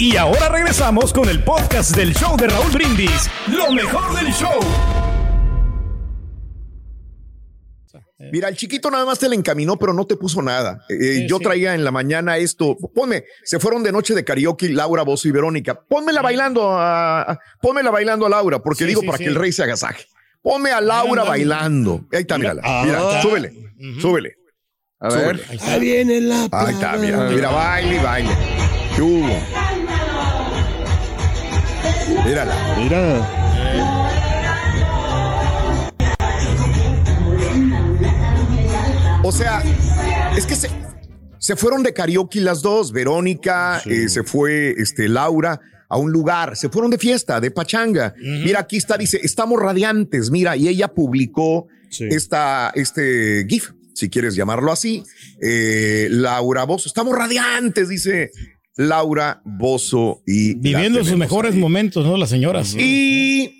Y 0.00 0.16
ahora 0.16 0.48
regresamos 0.48 1.12
con 1.12 1.28
el 1.28 1.42
podcast 1.42 1.96
del 1.96 2.14
show 2.14 2.36
de 2.36 2.46
Raúl 2.46 2.70
Brindis. 2.70 3.28
Lo 3.48 3.72
mejor 3.72 4.14
del 4.16 4.32
show. 4.32 4.60
Mira, 8.32 8.48
el 8.48 8.56
chiquito 8.56 8.90
nada 8.90 9.04
más 9.04 9.18
te 9.18 9.28
le 9.28 9.34
encaminó, 9.36 9.76
pero 9.76 9.92
no 9.94 10.04
te 10.06 10.16
puso 10.16 10.40
nada. 10.42 10.84
Eh, 10.88 11.26
yo 11.28 11.38
sí. 11.38 11.44
traía 11.44 11.74
en 11.74 11.82
la 11.84 11.90
mañana 11.90 12.36
esto. 12.36 12.76
Ponme, 12.94 13.24
se 13.44 13.58
fueron 13.58 13.82
de 13.82 13.90
noche 13.92 14.14
de 14.14 14.24
karaoke 14.24 14.68
Laura, 14.68 15.02
Bozo 15.02 15.26
y 15.28 15.30
Verónica. 15.32 15.80
Pónmela 15.80 16.20
bailando 16.22 16.68
a, 16.68 17.22
a- 17.22 17.40
pónmela 17.60 17.90
bailando 17.90 18.26
a 18.26 18.28
Laura, 18.28 18.60
porque 18.60 18.84
Sí, 18.84 18.88
digo 18.88 19.00
sí, 19.00 19.06
para 19.06 19.18
sí. 19.18 19.24
que 19.24 19.30
el 19.30 19.36
rey 19.36 19.50
se 19.52 19.62
agasaje. 19.64 20.06
Ponme 20.42 20.70
a 20.70 20.80
Laura 20.80 21.24
bailando. 21.24 22.06
Ahí 22.12 22.20
está, 22.20 22.38
mírala. 22.38 22.62
Mira, 22.84 22.98
Ah. 23.00 23.22
súbele, 23.22 23.52
súbele. 24.00 24.34
A 25.00 25.10
Súbele. 25.10 25.26
ver. 25.32 25.44
Ahí 25.50 25.56
está. 25.56 25.72
Ahí 25.74 25.80
viene 25.80 26.20
la 26.20 26.48
Ahí 26.52 26.74
está, 26.74 26.96
mira, 26.96 27.28
mira, 27.30 27.50
baile 27.50 27.96
y 27.96 27.98
baile. 28.02 28.30
¿Qué 28.96 29.02
hubo? 29.02 29.38
Mírala. 32.24 32.54
Mira, 32.78 33.28
O 39.22 39.32
sea, 39.32 39.62
es 40.36 40.46
que 40.46 40.54
se, 40.54 40.70
se 41.38 41.56
fueron 41.56 41.82
de 41.82 41.92
karaoke 41.92 42.40
las 42.40 42.62
dos. 42.62 42.92
Verónica, 42.92 43.82
eh, 43.84 44.08
se 44.08 44.22
fue 44.22 44.74
este, 44.78 45.08
Laura 45.08 45.60
a 45.88 45.96
un 45.96 46.12
lugar, 46.12 46.56
se 46.56 46.68
fueron 46.68 46.90
de 46.90 46.98
fiesta, 46.98 47.40
de 47.40 47.50
pachanga. 47.50 48.14
Mira, 48.18 48.60
aquí 48.60 48.76
está, 48.76 48.96
dice, 48.98 49.20
estamos 49.22 49.58
radiantes, 49.60 50.30
mira, 50.30 50.56
y 50.56 50.68
ella 50.68 50.88
publicó 50.88 51.66
Sí. 51.90 52.04
esta, 52.10 52.70
este 52.74 53.46
GIF, 53.48 53.70
si 53.94 54.10
quieres 54.10 54.34
llamarlo 54.34 54.70
así. 54.70 55.02
Eh, 55.40 56.08
Laura 56.10 56.64
Bozo, 56.64 56.86
estamos 56.88 57.16
radiantes, 57.16 57.88
dice 57.88 58.30
Laura 58.76 59.40
Bozo 59.44 60.22
y... 60.26 60.54
Viviendo 60.54 61.02
sus 61.04 61.16
mejores 61.16 61.54
ahí. 61.54 61.60
momentos, 61.60 62.04
¿no? 62.04 62.16
Las 62.18 62.28
señoras. 62.28 62.74
Y 62.78 63.57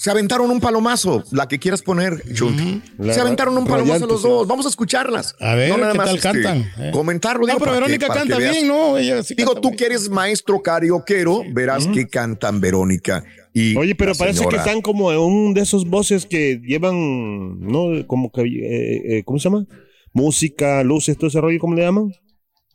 se 0.00 0.10
aventaron 0.10 0.50
un 0.50 0.60
palomazo, 0.60 1.24
la 1.30 1.46
que 1.46 1.58
quieras 1.58 1.82
poner, 1.82 2.22
Chunti. 2.32 2.80
Se 3.12 3.20
aventaron 3.20 3.54
un 3.58 3.66
palomazo 3.66 4.06
los 4.06 4.22
dos. 4.22 4.46
Vamos 4.48 4.64
a 4.64 4.70
escucharlas. 4.70 5.36
A 5.38 5.54
ver, 5.54 5.78
nada 5.78 5.92
¿qué 5.92 5.98
más, 5.98 6.06
tal 6.06 6.16
este, 6.16 6.28
cantan? 6.42 6.72
Eh. 6.78 6.90
Comentarlo. 6.90 7.46
No, 7.46 7.58
pero 7.58 7.72
Verónica 7.72 8.06
que 8.06 8.14
canta 8.14 8.38
bien, 8.38 8.66
¿no? 8.66 8.96
Ella 8.96 9.22
sí 9.22 9.34
Digo, 9.34 9.52
canta 9.52 9.68
tú 9.68 9.76
que 9.76 9.84
eres 9.84 10.08
maestro 10.08 10.62
carioquero, 10.62 11.42
verás 11.52 11.86
que 11.86 12.08
cantan 12.08 12.62
Verónica 12.62 13.22
y 13.52 13.76
Oye, 13.76 13.94
pero 13.94 14.12
la 14.12 14.16
parece 14.16 14.46
que 14.48 14.56
están 14.56 14.80
como 14.80 15.12
en 15.12 15.18
un 15.18 15.52
de 15.52 15.60
esos 15.60 15.86
voces 15.86 16.24
que 16.24 16.62
llevan, 16.64 17.60
¿no? 17.60 18.06
Como 18.06 18.32
que, 18.32 18.40
eh, 18.40 19.18
eh, 19.18 19.22
¿cómo 19.26 19.38
se 19.38 19.50
llama? 19.50 19.66
Música, 20.14 20.82
luces, 20.82 21.18
todo 21.18 21.28
ese 21.28 21.42
rollo, 21.42 21.58
¿cómo 21.58 21.74
le 21.74 21.82
llaman? 21.82 22.14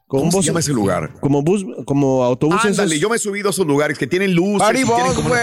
Con 0.08 0.20
¿Cómo 0.20 0.32
se 0.34 0.42
llama 0.48 0.60
ese 0.60 0.72
lugar? 0.72 1.14
Como 1.20 1.42
bus, 1.42 1.66
como 1.86 2.24
autobuses. 2.24 2.64
Ándale, 2.66 2.90
esos- 2.96 3.02
yo 3.02 3.10
me 3.10 3.16
he 3.16 3.20
subido 3.20 3.48
a 3.48 3.52
esos 3.52 3.66
lugares 3.66 3.98
que 3.98 4.06
tienen 4.06 4.36
como 4.36 4.94
una- 5.24 5.30
güey. 5.30 5.42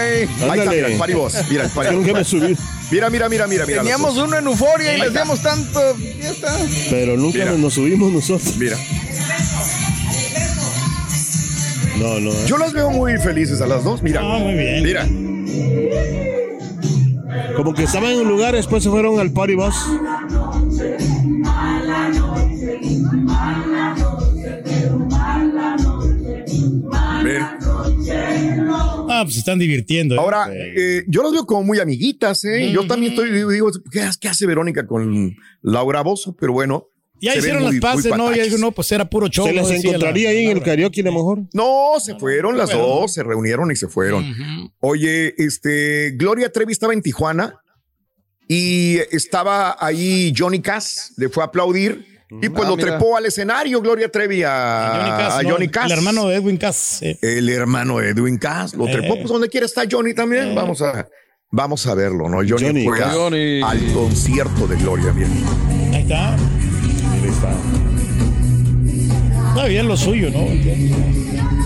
Ahí 0.49 0.59
está, 0.59 0.71
mira, 0.71 0.87
el 0.87 0.97
Party 0.97 1.13
Boss. 1.15 1.35
Mira, 1.49 1.63
el 1.65 1.71
nunca 1.91 2.13
me 2.13 2.23
subí, 2.23 2.55
Mira, 2.89 3.09
mira, 3.09 3.27
mira, 3.27 3.45
mira, 3.47 3.65
mira. 3.65 3.79
Teníamos 3.81 4.15
uno 4.17 4.37
en 4.37 4.45
Euforia 4.47 4.95
y 4.97 5.01
les 5.01 5.13
dimos 5.13 5.41
tanto. 5.41 5.79
Ya 6.21 6.29
está. 6.29 6.55
pero 6.89 7.17
nunca 7.17 7.39
Mira. 7.39 7.51
nos 7.57 7.73
subimos 7.73 8.09
nosotros. 8.13 8.55
Mira. 8.55 8.77
No, 11.97 12.19
no. 12.21 12.31
Yo 12.45 12.57
las 12.57 12.71
veo 12.71 12.89
muy 12.89 13.17
felices 13.17 13.59
a 13.59 13.67
las 13.67 13.83
dos. 13.83 14.01
Mira. 14.01 14.21
Ah, 14.23 14.39
muy 14.39 14.53
bien. 14.53 14.81
Mira. 14.83 15.07
Como 17.57 17.73
que 17.73 17.83
estaban 17.83 18.11
en 18.11 18.21
un 18.21 18.27
lugar, 18.29 18.55
después 18.55 18.81
se 18.81 18.89
fueron 18.89 19.19
al 19.19 19.31
party 19.31 19.55
bus. 19.55 19.75
Ah, 29.09 29.21
pues 29.23 29.33
se 29.35 29.39
están 29.39 29.59
divirtiendo. 29.59 30.15
¿eh? 30.15 30.17
Ahora, 30.19 30.49
eh, 30.53 31.03
yo 31.07 31.23
las 31.23 31.31
veo 31.31 31.45
como 31.45 31.63
muy 31.63 31.79
amiguitas, 31.79 32.43
¿eh? 32.45 32.71
Yo 32.71 32.85
también 32.87 33.13
estoy, 33.13 33.31
digo, 33.31 33.69
¿qué, 33.91 34.09
qué 34.19 34.27
hace 34.29 34.45
Verónica 34.45 34.85
con 34.87 35.35
Laura 35.61 36.01
Bozo? 36.01 36.35
Pero 36.39 36.53
bueno. 36.53 36.87
ya 37.21 37.35
hicieron 37.35 37.63
muy- 37.63 37.73
las 37.73 37.81
paces, 37.81 38.15
¿no? 38.17 38.33
Ya 38.35 38.43
dijo, 38.43 38.57
no, 38.57 38.71
pues 38.71 38.91
era 38.91 39.09
puro 39.09 39.27
show. 39.27 39.45
Se 39.45 39.53
las 39.53 39.69
encontraría 39.71 40.25
la- 40.31 40.37
ahí 40.37 40.45
en 40.45 40.57
el 40.57 40.63
karaoke 40.63 41.01
a 41.01 41.05
lo 41.05 41.11
mejor. 41.13 41.39
No, 41.53 41.93
se 41.99 42.15
fueron 42.15 42.57
las 42.57 42.71
dos, 42.71 43.13
se 43.13 43.23
reunieron 43.23 43.71
y 43.71 43.75
se 43.75 43.87
fueron. 43.87 44.25
Oye, 44.79 45.33
este, 45.37 46.11
Gloria 46.17 46.51
Trevi 46.51 46.71
estaba 46.73 46.93
en 46.93 47.01
Tijuana 47.01 47.59
y 48.47 48.97
estaba 49.11 49.77
ahí 49.79 50.33
Johnny 50.37 50.61
Cass, 50.61 51.13
le 51.17 51.29
fue 51.29 51.43
a 51.43 51.47
aplaudir 51.47 52.05
y 52.41 52.49
pues 52.49 52.65
Ah, 52.65 52.69
lo 52.69 52.75
mira. 52.77 52.89
trepó 52.97 53.15
al 53.17 53.25
escenario 53.25 53.81
Gloria 53.81 54.09
Trevi 54.11 54.43
a, 54.43 54.93
Johnny 54.95 55.09
Cass, 55.17 55.33
a 55.35 55.43
¿no? 55.43 55.49
Johnny 55.51 55.67
Cass. 55.69 55.85
El 55.91 55.97
hermano 55.97 56.27
de 56.27 56.35
Edwin 56.35 56.57
Cass. 56.57 57.01
eh. 57.01 57.17
El 57.21 57.49
hermano 57.49 57.99
de 57.99 58.09
Edwin 58.09 58.37
Cass, 58.37 58.73
lo 58.73 58.85
trepó, 58.85 59.13
Eh. 59.15 59.17
pues 59.21 59.29
donde 59.31 59.49
quiera 59.49 59.65
está 59.65 59.83
Johnny 59.89 60.13
también, 60.13 60.53
vamos 60.55 60.81
a, 60.81 61.07
vamos 61.51 61.85
a 61.87 61.93
verlo, 61.95 62.27
¿no? 62.29 62.37
Johnny, 62.37 62.65
Johnny 62.67 62.83
fue 62.85 62.97
a- 62.99 63.03
Cass. 63.03 63.15
Johnny. 63.15 63.61
al 63.61 63.93
concierto 63.93 64.67
de 64.67 64.75
Gloria, 64.77 65.11
bien. 65.11 65.29
Ahí 65.93 66.01
está. 66.01 66.33
Ahí 66.33 67.29
está. 67.29 67.51
Está 69.49 69.65
bien 69.67 69.87
lo 69.87 69.95
suyo, 69.95 70.29
¿no? 70.31 70.47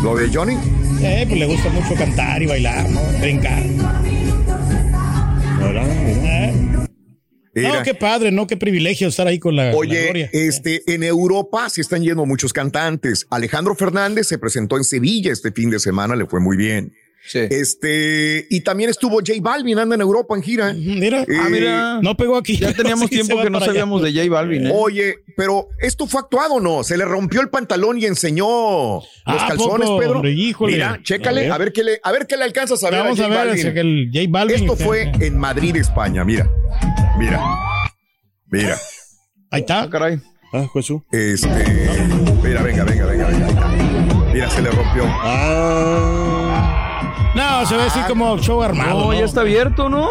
Lo 0.04 0.16
de 0.16 0.30
Johnny, 0.34 0.58
Eh, 1.02 1.26
pues 1.28 1.40
le 1.40 1.46
gusta 1.46 1.70
mucho 1.70 1.94
cantar 1.96 2.42
y 2.42 2.48
bailar, 2.48 2.90
¿no? 2.90 3.00
Brincar. 3.22 3.64
¿Verdad? 5.60 6.47
Era- 7.62 7.78
No, 7.80 7.84
qué 7.84 7.94
padre, 7.96 8.32
¿no? 8.32 8.48
Qué 8.48 8.58
privilegio 8.58 9.08
estar 9.08 9.28
ahí 9.28 9.40
con 9.40 9.56
la, 9.56 9.72
la 9.72 9.76
Oye, 9.76 10.04
Gloria. 10.06 10.30
este, 10.34 10.82
en 10.94 11.04
Europa 11.04 11.70
se 11.70 11.82
están 11.82 12.04
yendo 12.04 12.26
muchos 12.26 12.54
cantantes. 12.54 13.26
Alejandro 13.30 13.76
Fernández 13.76 14.28
se 14.28 14.38
presentó 14.38 14.78
en 14.78 14.84
Sevilla 14.84 15.32
este 15.32 15.52
fin 15.52 15.70
de 15.70 15.80
semana, 15.80 16.16
le 16.16 16.26
fue 16.26 16.40
muy 16.40 16.58
bien. 16.58 16.94
Sí. 17.28 17.40
Este, 17.50 18.48
y 18.50 18.62
también 18.62 18.90
estuvo 18.90 19.16
J 19.18 19.34
Balvin, 19.42 19.78
anda 19.80 19.96
en 19.96 20.02
Europa 20.02 20.36
en 20.36 20.42
gira. 20.44 20.74
Mira, 20.74 21.24
Eh, 21.24 21.26
Ah, 21.40 21.48
mira. 21.50 22.00
no 22.02 22.16
pegó 22.16 22.38
aquí. 22.38 22.58
Ya 22.58 22.74
teníamos 22.74 23.04
Sí, 23.10 23.16
tiempo 23.16 23.42
que 23.44 23.50
no 23.50 23.58
allá. 23.58 23.66
sabíamos 23.68 24.02
de 24.02 24.14
J 24.14 24.30
Balvin, 24.30 24.68
¿eh? 24.68 24.72
Oye, 24.74 25.16
pero 25.36 25.68
esto 25.82 26.08
fue 26.08 26.22
actuado, 26.22 26.56
o 26.56 26.60
¿no? 26.62 26.84
Se 26.84 26.98
le 26.98 27.06
rompió 27.06 27.42
el 27.42 27.50
pantalón 27.50 27.98
y 28.00 28.06
enseñó 28.06 28.46
los 28.48 29.06
Ah, 29.26 29.46
¿a 29.46 29.48
calzones, 29.50 29.88
poco? 29.88 30.00
Pedro. 30.00 30.14
Hombre. 30.16 30.36
Mira, 30.62 31.00
chécale, 31.04 31.42
A 31.42 31.44
ver. 31.44 31.52
a 31.52 31.58
ver 31.58 31.74
qué 31.74 31.84
le, 31.84 32.00
a 32.02 32.12
ver 32.12 32.28
qué 32.28 32.38
le 32.38 32.44
alcanzas 32.46 32.84
a 32.84 32.90
ver 32.90 33.00
Vamos 33.04 33.20
a 33.20 33.24
a 33.24 33.28
J 33.28 33.30
ver, 33.38 33.48
Balvin. 33.48 33.60
ese 33.66 33.74
que 33.74 33.80
el 33.82 34.10
J 34.14 34.26
Balvin. 34.30 34.56
Esto 34.56 34.76
fue 34.78 35.12
en 35.20 35.38
Madrid, 35.38 35.76
España. 35.76 36.24
Mira, 36.24 36.50
mira, 37.20 37.42
mira. 38.50 38.76
Ahí 38.76 38.80
Ah, 39.52 39.58
está. 39.60 39.90
caray. 39.90 40.20
Ah, 40.54 40.66
Jesús. 40.74 41.02
Este, 41.12 41.48
mira, 42.42 42.62
venga, 42.64 42.84
venga, 42.86 43.06
venga, 43.06 43.28
venga. 43.28 44.28
Mira, 44.34 44.50
se 44.50 44.62
le 44.62 44.70
rompió. 44.72 45.04
Ah. 45.08 46.37
No, 47.38 47.66
se 47.68 47.78
ve 47.78 47.84
así 47.84 48.00
como 48.08 48.38
show 48.40 48.64
armado. 48.64 49.00
No, 49.06 49.14
ya 49.14 49.26
está 49.26 49.42
abierto, 49.42 49.90
¿no? 49.90 50.08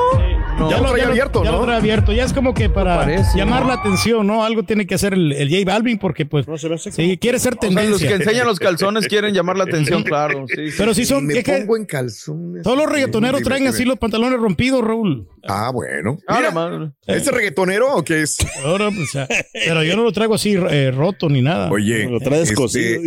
No. 0.58 0.70
Ya 0.70 0.78
lo 0.80 0.90
trae 0.92 1.02
abierto, 1.02 1.44
ya 1.44 1.50
¿no? 1.52 1.58
lo 1.58 1.64
trae 1.64 1.76
abierto. 1.76 2.12
Ya 2.12 2.24
es 2.24 2.32
como 2.32 2.54
que 2.54 2.70
para 2.70 2.96
parece, 2.96 3.36
llamar 3.36 3.62
¿no? 3.62 3.68
la 3.68 3.74
atención, 3.74 4.26
¿no? 4.26 4.42
Algo 4.42 4.62
tiene 4.62 4.86
que 4.86 4.94
hacer 4.94 5.12
el, 5.12 5.32
el 5.32 5.50
J 5.50 5.70
Balvin 5.70 5.98
porque, 5.98 6.24
pues, 6.24 6.48
No 6.48 6.56
se 6.56 6.68
ve 6.68 6.76
así 6.76 6.90
sí, 6.92 7.18
quiere 7.18 7.38
ser 7.38 7.52
O 7.54 7.60
sea, 7.60 7.68
tendencia. 7.68 7.90
los 7.90 8.00
que 8.02 8.14
enseñan 8.24 8.46
los 8.46 8.58
calzones 8.58 9.06
quieren 9.06 9.34
llamar 9.34 9.58
la 9.58 9.64
atención, 9.64 10.02
claro. 10.02 10.46
Sí, 10.48 10.70
sí. 10.70 10.74
Pero 10.78 10.94
si 10.94 11.04
son. 11.04 11.26
me 11.26 11.34
es 11.38 11.44
que 11.44 11.52
pongo 11.58 11.76
en 11.76 11.84
calzones. 11.84 12.62
todos 12.62 12.76
los 12.78 12.90
reggaetoneros 12.90 13.40
Dime, 13.40 13.48
traen 13.50 13.66
así 13.66 13.84
los 13.84 13.98
pantalones 13.98 14.38
rompidos, 14.40 14.82
Raúl. 14.82 15.28
Ah, 15.46 15.70
bueno. 15.72 16.18
Ah, 16.26 16.38
Mira. 16.38 16.92
¿Este 17.06 17.30
reggaetonero 17.30 17.94
o 17.94 18.02
qué 18.02 18.22
es? 18.22 18.38
Ahora, 18.64 18.88
pues, 18.90 19.12
ya. 19.12 19.28
pero 19.52 19.84
yo 19.84 19.94
no 19.94 20.04
lo 20.04 20.12
traigo 20.12 20.34
así 20.34 20.54
eh, 20.54 20.90
roto 20.90 21.28
ni 21.28 21.42
nada. 21.42 21.70
Oye, 21.70 22.08
Lo 22.08 22.18
traes 22.18 22.44
este, 22.44 22.54
cosido. 22.54 23.02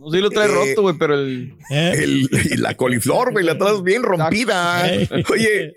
No, 0.00 0.10
sí 0.10 0.20
lo 0.20 0.30
trae 0.30 0.46
Eh, 0.48 0.52
roto, 0.52 0.82
güey, 0.82 0.96
pero 0.98 1.14
el... 1.14 1.54
Eh, 1.70 1.92
el- 2.02 2.28
y 2.52 2.56
la 2.56 2.74
coliflor, 2.74 3.32
güey, 3.32 3.44
la 3.44 3.58
traes 3.58 3.82
bien 3.82 4.02
rompida. 4.02 4.92
Eh. 4.92 5.08
Oye, 5.30 5.74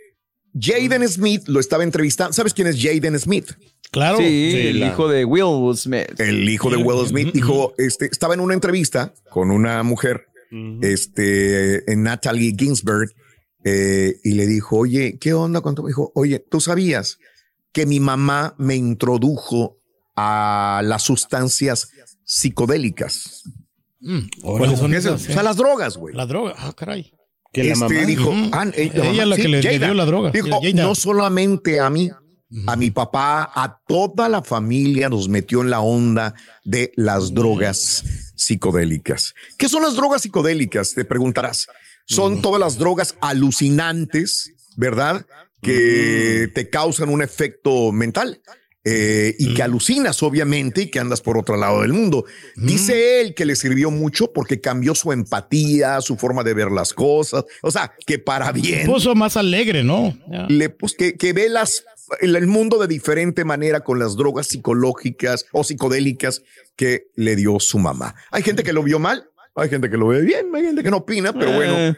Jaden 0.60 1.08
Smith 1.10 1.44
lo 1.48 1.60
estaba 1.60 1.84
entrevistando. 1.84 2.34
¿Sabes 2.34 2.54
quién 2.54 2.68
es 2.68 2.82
Jaden 2.82 3.20
Smith? 3.20 3.52
claro. 3.92 4.18
sí, 4.18 4.50
sí, 4.52 4.68
el 4.68 4.80
la- 4.82 4.88
hijo 4.88 5.08
de 5.08 5.24
Will 5.26 5.76
Smith. 5.78 6.20
El 6.20 6.50
hijo 6.50 6.70
de 6.70 6.78
Will 6.78 7.08
Smith 7.08 7.32
dijo, 7.34 7.74
este, 7.78 8.06
estaba 8.08 8.34
en 8.34 8.40
una 8.42 8.54
entrevista 8.54 9.14
con 9.30 9.50
una 9.52 9.82
mujer, 9.84 10.28
este, 10.82 11.92
en 11.92 12.04
Natalie 12.04 12.54
Ginsberg, 12.58 13.14
eh, 13.64 14.16
y 14.24 14.32
le 14.32 14.46
dijo, 14.48 14.78
oye, 14.78 15.18
¿qué 15.20 15.34
onda 15.34 15.62
con 15.62 15.76
tu 15.76 15.86
Dijo, 15.88 16.12
oye, 16.16 16.40
¿tú 16.40 16.62
sabías 16.62 17.18
que 17.72 17.86
mi 17.86 18.00
mamá 18.00 18.56
me 18.58 18.76
introdujo 18.76 19.78
a 20.16 20.82
las 20.84 21.04
sustancias 21.04 21.90
psicodélicas? 22.24 23.44
¿Cuáles 24.42 24.80
son 24.80 24.92
¿Qué 24.92 24.98
es 24.98 25.06
eso? 25.06 25.16
esas? 25.16 25.30
O 25.30 25.34
sea, 25.34 25.44
las 25.44 25.58
drogas, 25.58 25.98
güey. 25.98 26.16
La 26.16 26.26
droga. 26.26 26.54
Ah, 26.58 26.74
caray. 26.76 27.12
Que 27.54 27.64
la 27.64 27.74
Este, 27.74 27.86
mamá. 27.86 28.06
dijo, 28.06 28.34
ah, 28.52 28.66
eh, 28.74 28.92
Ella 28.94 29.04
mamá, 29.04 29.26
la 29.26 29.36
que 29.36 29.48
le- 29.48 29.62
le 29.62 29.74
Jada. 29.74 29.86
dio 29.88 29.94
la 29.96 30.06
droga. 30.06 30.32
Dijo, 30.32 30.62
Jada. 30.62 30.84
no 30.84 30.96
solamente 30.96 31.80
a 31.80 31.90
mí, 31.90 32.10
a 32.68 32.76
mi 32.76 32.92
papá, 32.92 33.52
a 33.54 33.80
toda 33.88 34.30
la 34.30 34.42
familia 34.44 35.10
nos 35.10 35.28
metió 35.30 35.62
en 35.62 35.70
la 35.70 35.82
onda 35.82 36.34
de 36.64 36.92
las 36.96 37.34
drogas 37.34 38.04
psicodélicas. 38.36 39.34
¿Qué 39.58 39.68
son 39.68 39.82
las 39.84 39.96
drogas 39.96 40.22
psicodélicas? 40.22 40.94
Te 40.94 41.04
preguntarás. 41.06 41.68
Son 42.06 42.42
todas 42.42 42.60
las 42.60 42.78
drogas 42.78 43.16
alucinantes, 43.22 44.54
¿verdad? 44.78 45.26
Que 45.62 46.50
te 46.54 46.70
causan 46.70 47.10
un 47.10 47.22
efecto 47.22 47.92
mental. 47.92 48.42
Eh, 48.90 49.36
y 49.38 49.54
que 49.54 49.64
alucinas, 49.64 50.24
obviamente, 50.24 50.84
y 50.84 50.88
que 50.88 51.00
andas 51.00 51.20
por 51.20 51.38
otro 51.38 51.58
lado 51.58 51.82
del 51.82 51.92
mundo. 51.92 52.24
Dice 52.56 53.20
él 53.20 53.34
que 53.34 53.46
le 53.46 53.58
sirvió 53.58 53.92
mucho 53.92 54.32
porque 54.32 54.62
cambió 54.62 54.96
su 54.96 55.12
empatía, 55.12 56.00
su 56.00 56.16
forma 56.16 56.42
de 56.44 56.54
ver 56.54 56.72
las 56.72 56.94
cosas. 56.94 57.44
O 57.62 57.70
sea, 57.70 57.92
que 58.06 58.18
para 58.18 58.54
bien 58.54 58.86
Puso 58.86 59.14
más 59.14 59.36
alegre, 59.36 59.84
¿no? 59.84 60.18
Le, 60.48 60.70
pues, 60.70 60.94
que, 60.94 61.18
que 61.18 61.34
ve 61.34 61.50
las, 61.50 61.84
el, 62.22 62.34
el 62.38 62.48
mundo 62.48 62.78
de 62.80 62.88
diferente 62.88 63.44
manera 63.44 63.82
con 63.82 64.00
las 64.00 64.16
drogas 64.16 64.48
psicológicas 64.48 65.46
o 65.52 65.66
psicodélicas 65.66 66.44
que 66.78 67.08
le 67.16 67.36
dio 67.36 67.60
su 67.60 67.80
mamá. 67.80 68.16
Hay 68.32 68.44
gente 68.44 68.64
que 68.64 68.72
lo 68.72 68.84
vio 68.84 69.00
mal, 69.00 69.30
hay 69.56 69.68
gente 69.68 69.90
que 69.90 69.98
lo 69.98 70.08
ve 70.08 70.22
bien, 70.22 70.46
hay 70.56 70.64
gente 70.64 70.82
que 70.82 70.92
no 70.92 70.98
opina, 70.98 71.34
pero 71.34 71.52
bueno, 71.52 71.74
Eh, 71.78 71.96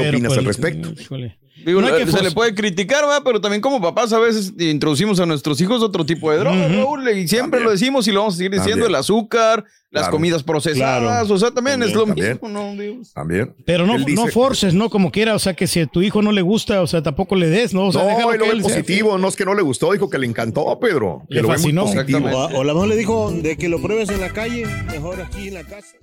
¿qué 0.00 0.06
Pero, 0.06 0.16
opinas 0.16 0.28
pues, 0.30 0.38
al 0.38 0.44
respecto? 0.44 0.92
híjole. 1.00 1.38
digo, 1.64 1.80
No 1.80 1.88
se 2.12 2.22
le 2.22 2.30
puede 2.30 2.54
criticar, 2.54 3.02
¿verdad? 3.04 3.22
Pero 3.24 3.40
también 3.40 3.60
como 3.60 3.80
papás 3.80 4.12
a 4.12 4.18
veces 4.20 4.52
introducimos 4.58 5.18
a 5.20 5.26
nuestros 5.26 5.60
hijos 5.60 5.82
otro 5.82 6.06
tipo 6.06 6.30
de 6.30 6.38
drogas, 6.38 6.70
Raúl, 6.74 7.08
y 7.08 7.26
siempre 7.26 7.58
También. 7.58 7.64
lo 7.64 7.70
decimos 7.72 8.06
y 8.06 8.12
lo 8.12 8.20
vamos 8.20 8.34
a 8.34 8.36
seguir 8.36 8.52
diciendo, 8.52 8.84
También. 8.84 8.90
el 8.90 8.94
azúcar, 8.94 9.64
las 9.90 10.02
Claro. 10.02 10.12
comidas 10.12 10.42
procesadas, 10.42 11.00
Claro. 11.02 11.34
o 11.34 11.38
sea, 11.38 11.50
también, 11.50 11.82
es 11.82 11.92
lo 11.94 12.04
También. 12.04 12.32
mismo, 12.34 12.48
¿no? 12.50 12.70
Digo, 12.80 13.02
También. 13.14 13.54
Pero 13.64 13.86
no, 13.86 13.96
dice- 13.98 14.12
no 14.14 14.26
forces, 14.28 14.74
¿no? 14.74 14.90
Como 14.90 15.10
quiera, 15.10 15.34
o 15.34 15.38
sea, 15.38 15.54
que 15.54 15.66
si 15.66 15.80
a 15.80 15.86
tu 15.86 16.02
hijo 16.02 16.22
no 16.22 16.30
le 16.30 16.42
gusta, 16.42 16.82
o 16.82 16.86
sea, 16.86 17.02
tampoco 17.02 17.34
le 17.34 17.48
des, 17.48 17.72
¿no? 17.74 17.86
O 17.86 17.92
sea, 17.92 18.02
no, 18.02 18.08
déjalo 18.08 18.32
él 18.32 18.38
lo 18.38 18.44
que 18.44 18.50
ve 18.50 18.56
él 18.58 18.62
sea- 18.64 18.74
positivo, 18.74 19.18
no 19.18 19.26
es 19.28 19.34
que 19.36 19.44
no 19.44 19.54
le 19.54 19.62
gustó, 19.62 19.90
dijo 19.92 20.08
que 20.10 20.18
le 20.18 20.26
encantó, 20.26 20.78
Pedro. 20.78 21.22
Que 21.28 21.36
Le 21.36 21.42
lo 21.42 21.48
ve 21.48 21.54
muy 21.54 21.62
fascinó. 21.62 21.82
positivo. 21.84 22.18
Exactamente. 22.18 22.54
O, 22.54 22.58
o 22.58 22.60
a 22.60 22.64
lo 22.64 22.74
mejor 22.74 22.88
le 22.88 22.96
dijo 22.96 23.32
de 23.32 23.56
que 23.56 23.68
lo 23.68 23.80
pruebes 23.80 24.10
en 24.10 24.20
la 24.20 24.28
calle, 24.30 24.66
mejor 24.92 25.20
aquí 25.20 25.48
en 25.48 25.54
la 25.54 25.62
casa. 25.64 25.96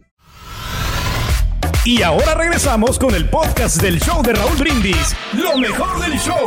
Y 1.86 2.02
ahora 2.02 2.34
regresamos 2.36 2.98
con 2.98 3.14
el 3.14 3.30
podcast 3.30 3.82
del 3.82 4.00
show 4.00 4.24
de 4.24 4.32
Raúl 4.32 4.56
Brindis. 4.56 5.14
Lo 5.34 5.58
mejor 5.58 6.02
del 6.02 6.18
show. 6.18 6.46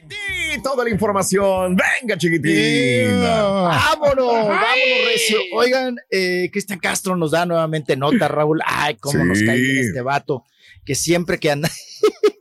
Y 0.00 0.62
toda 0.62 0.84
la 0.84 0.90
información, 0.90 1.76
venga 1.76 2.16
chiquitina. 2.16 3.42
Vámonos, 3.42 4.26
vámonos, 4.26 5.04
recio. 5.06 5.38
Oigan, 5.52 5.96
eh, 6.10 6.48
Cristian 6.50 6.78
Castro 6.78 7.14
nos 7.14 7.32
da 7.32 7.44
nuevamente 7.44 7.94
nota, 7.94 8.26
Raúl. 8.26 8.62
Ay, 8.64 8.96
cómo 8.96 9.22
nos 9.22 9.42
cae 9.42 9.58
bien 9.60 9.84
este 9.88 10.00
vato, 10.00 10.44
que 10.86 10.94
siempre 10.94 11.38
que 11.38 11.50
anda, 11.50 11.70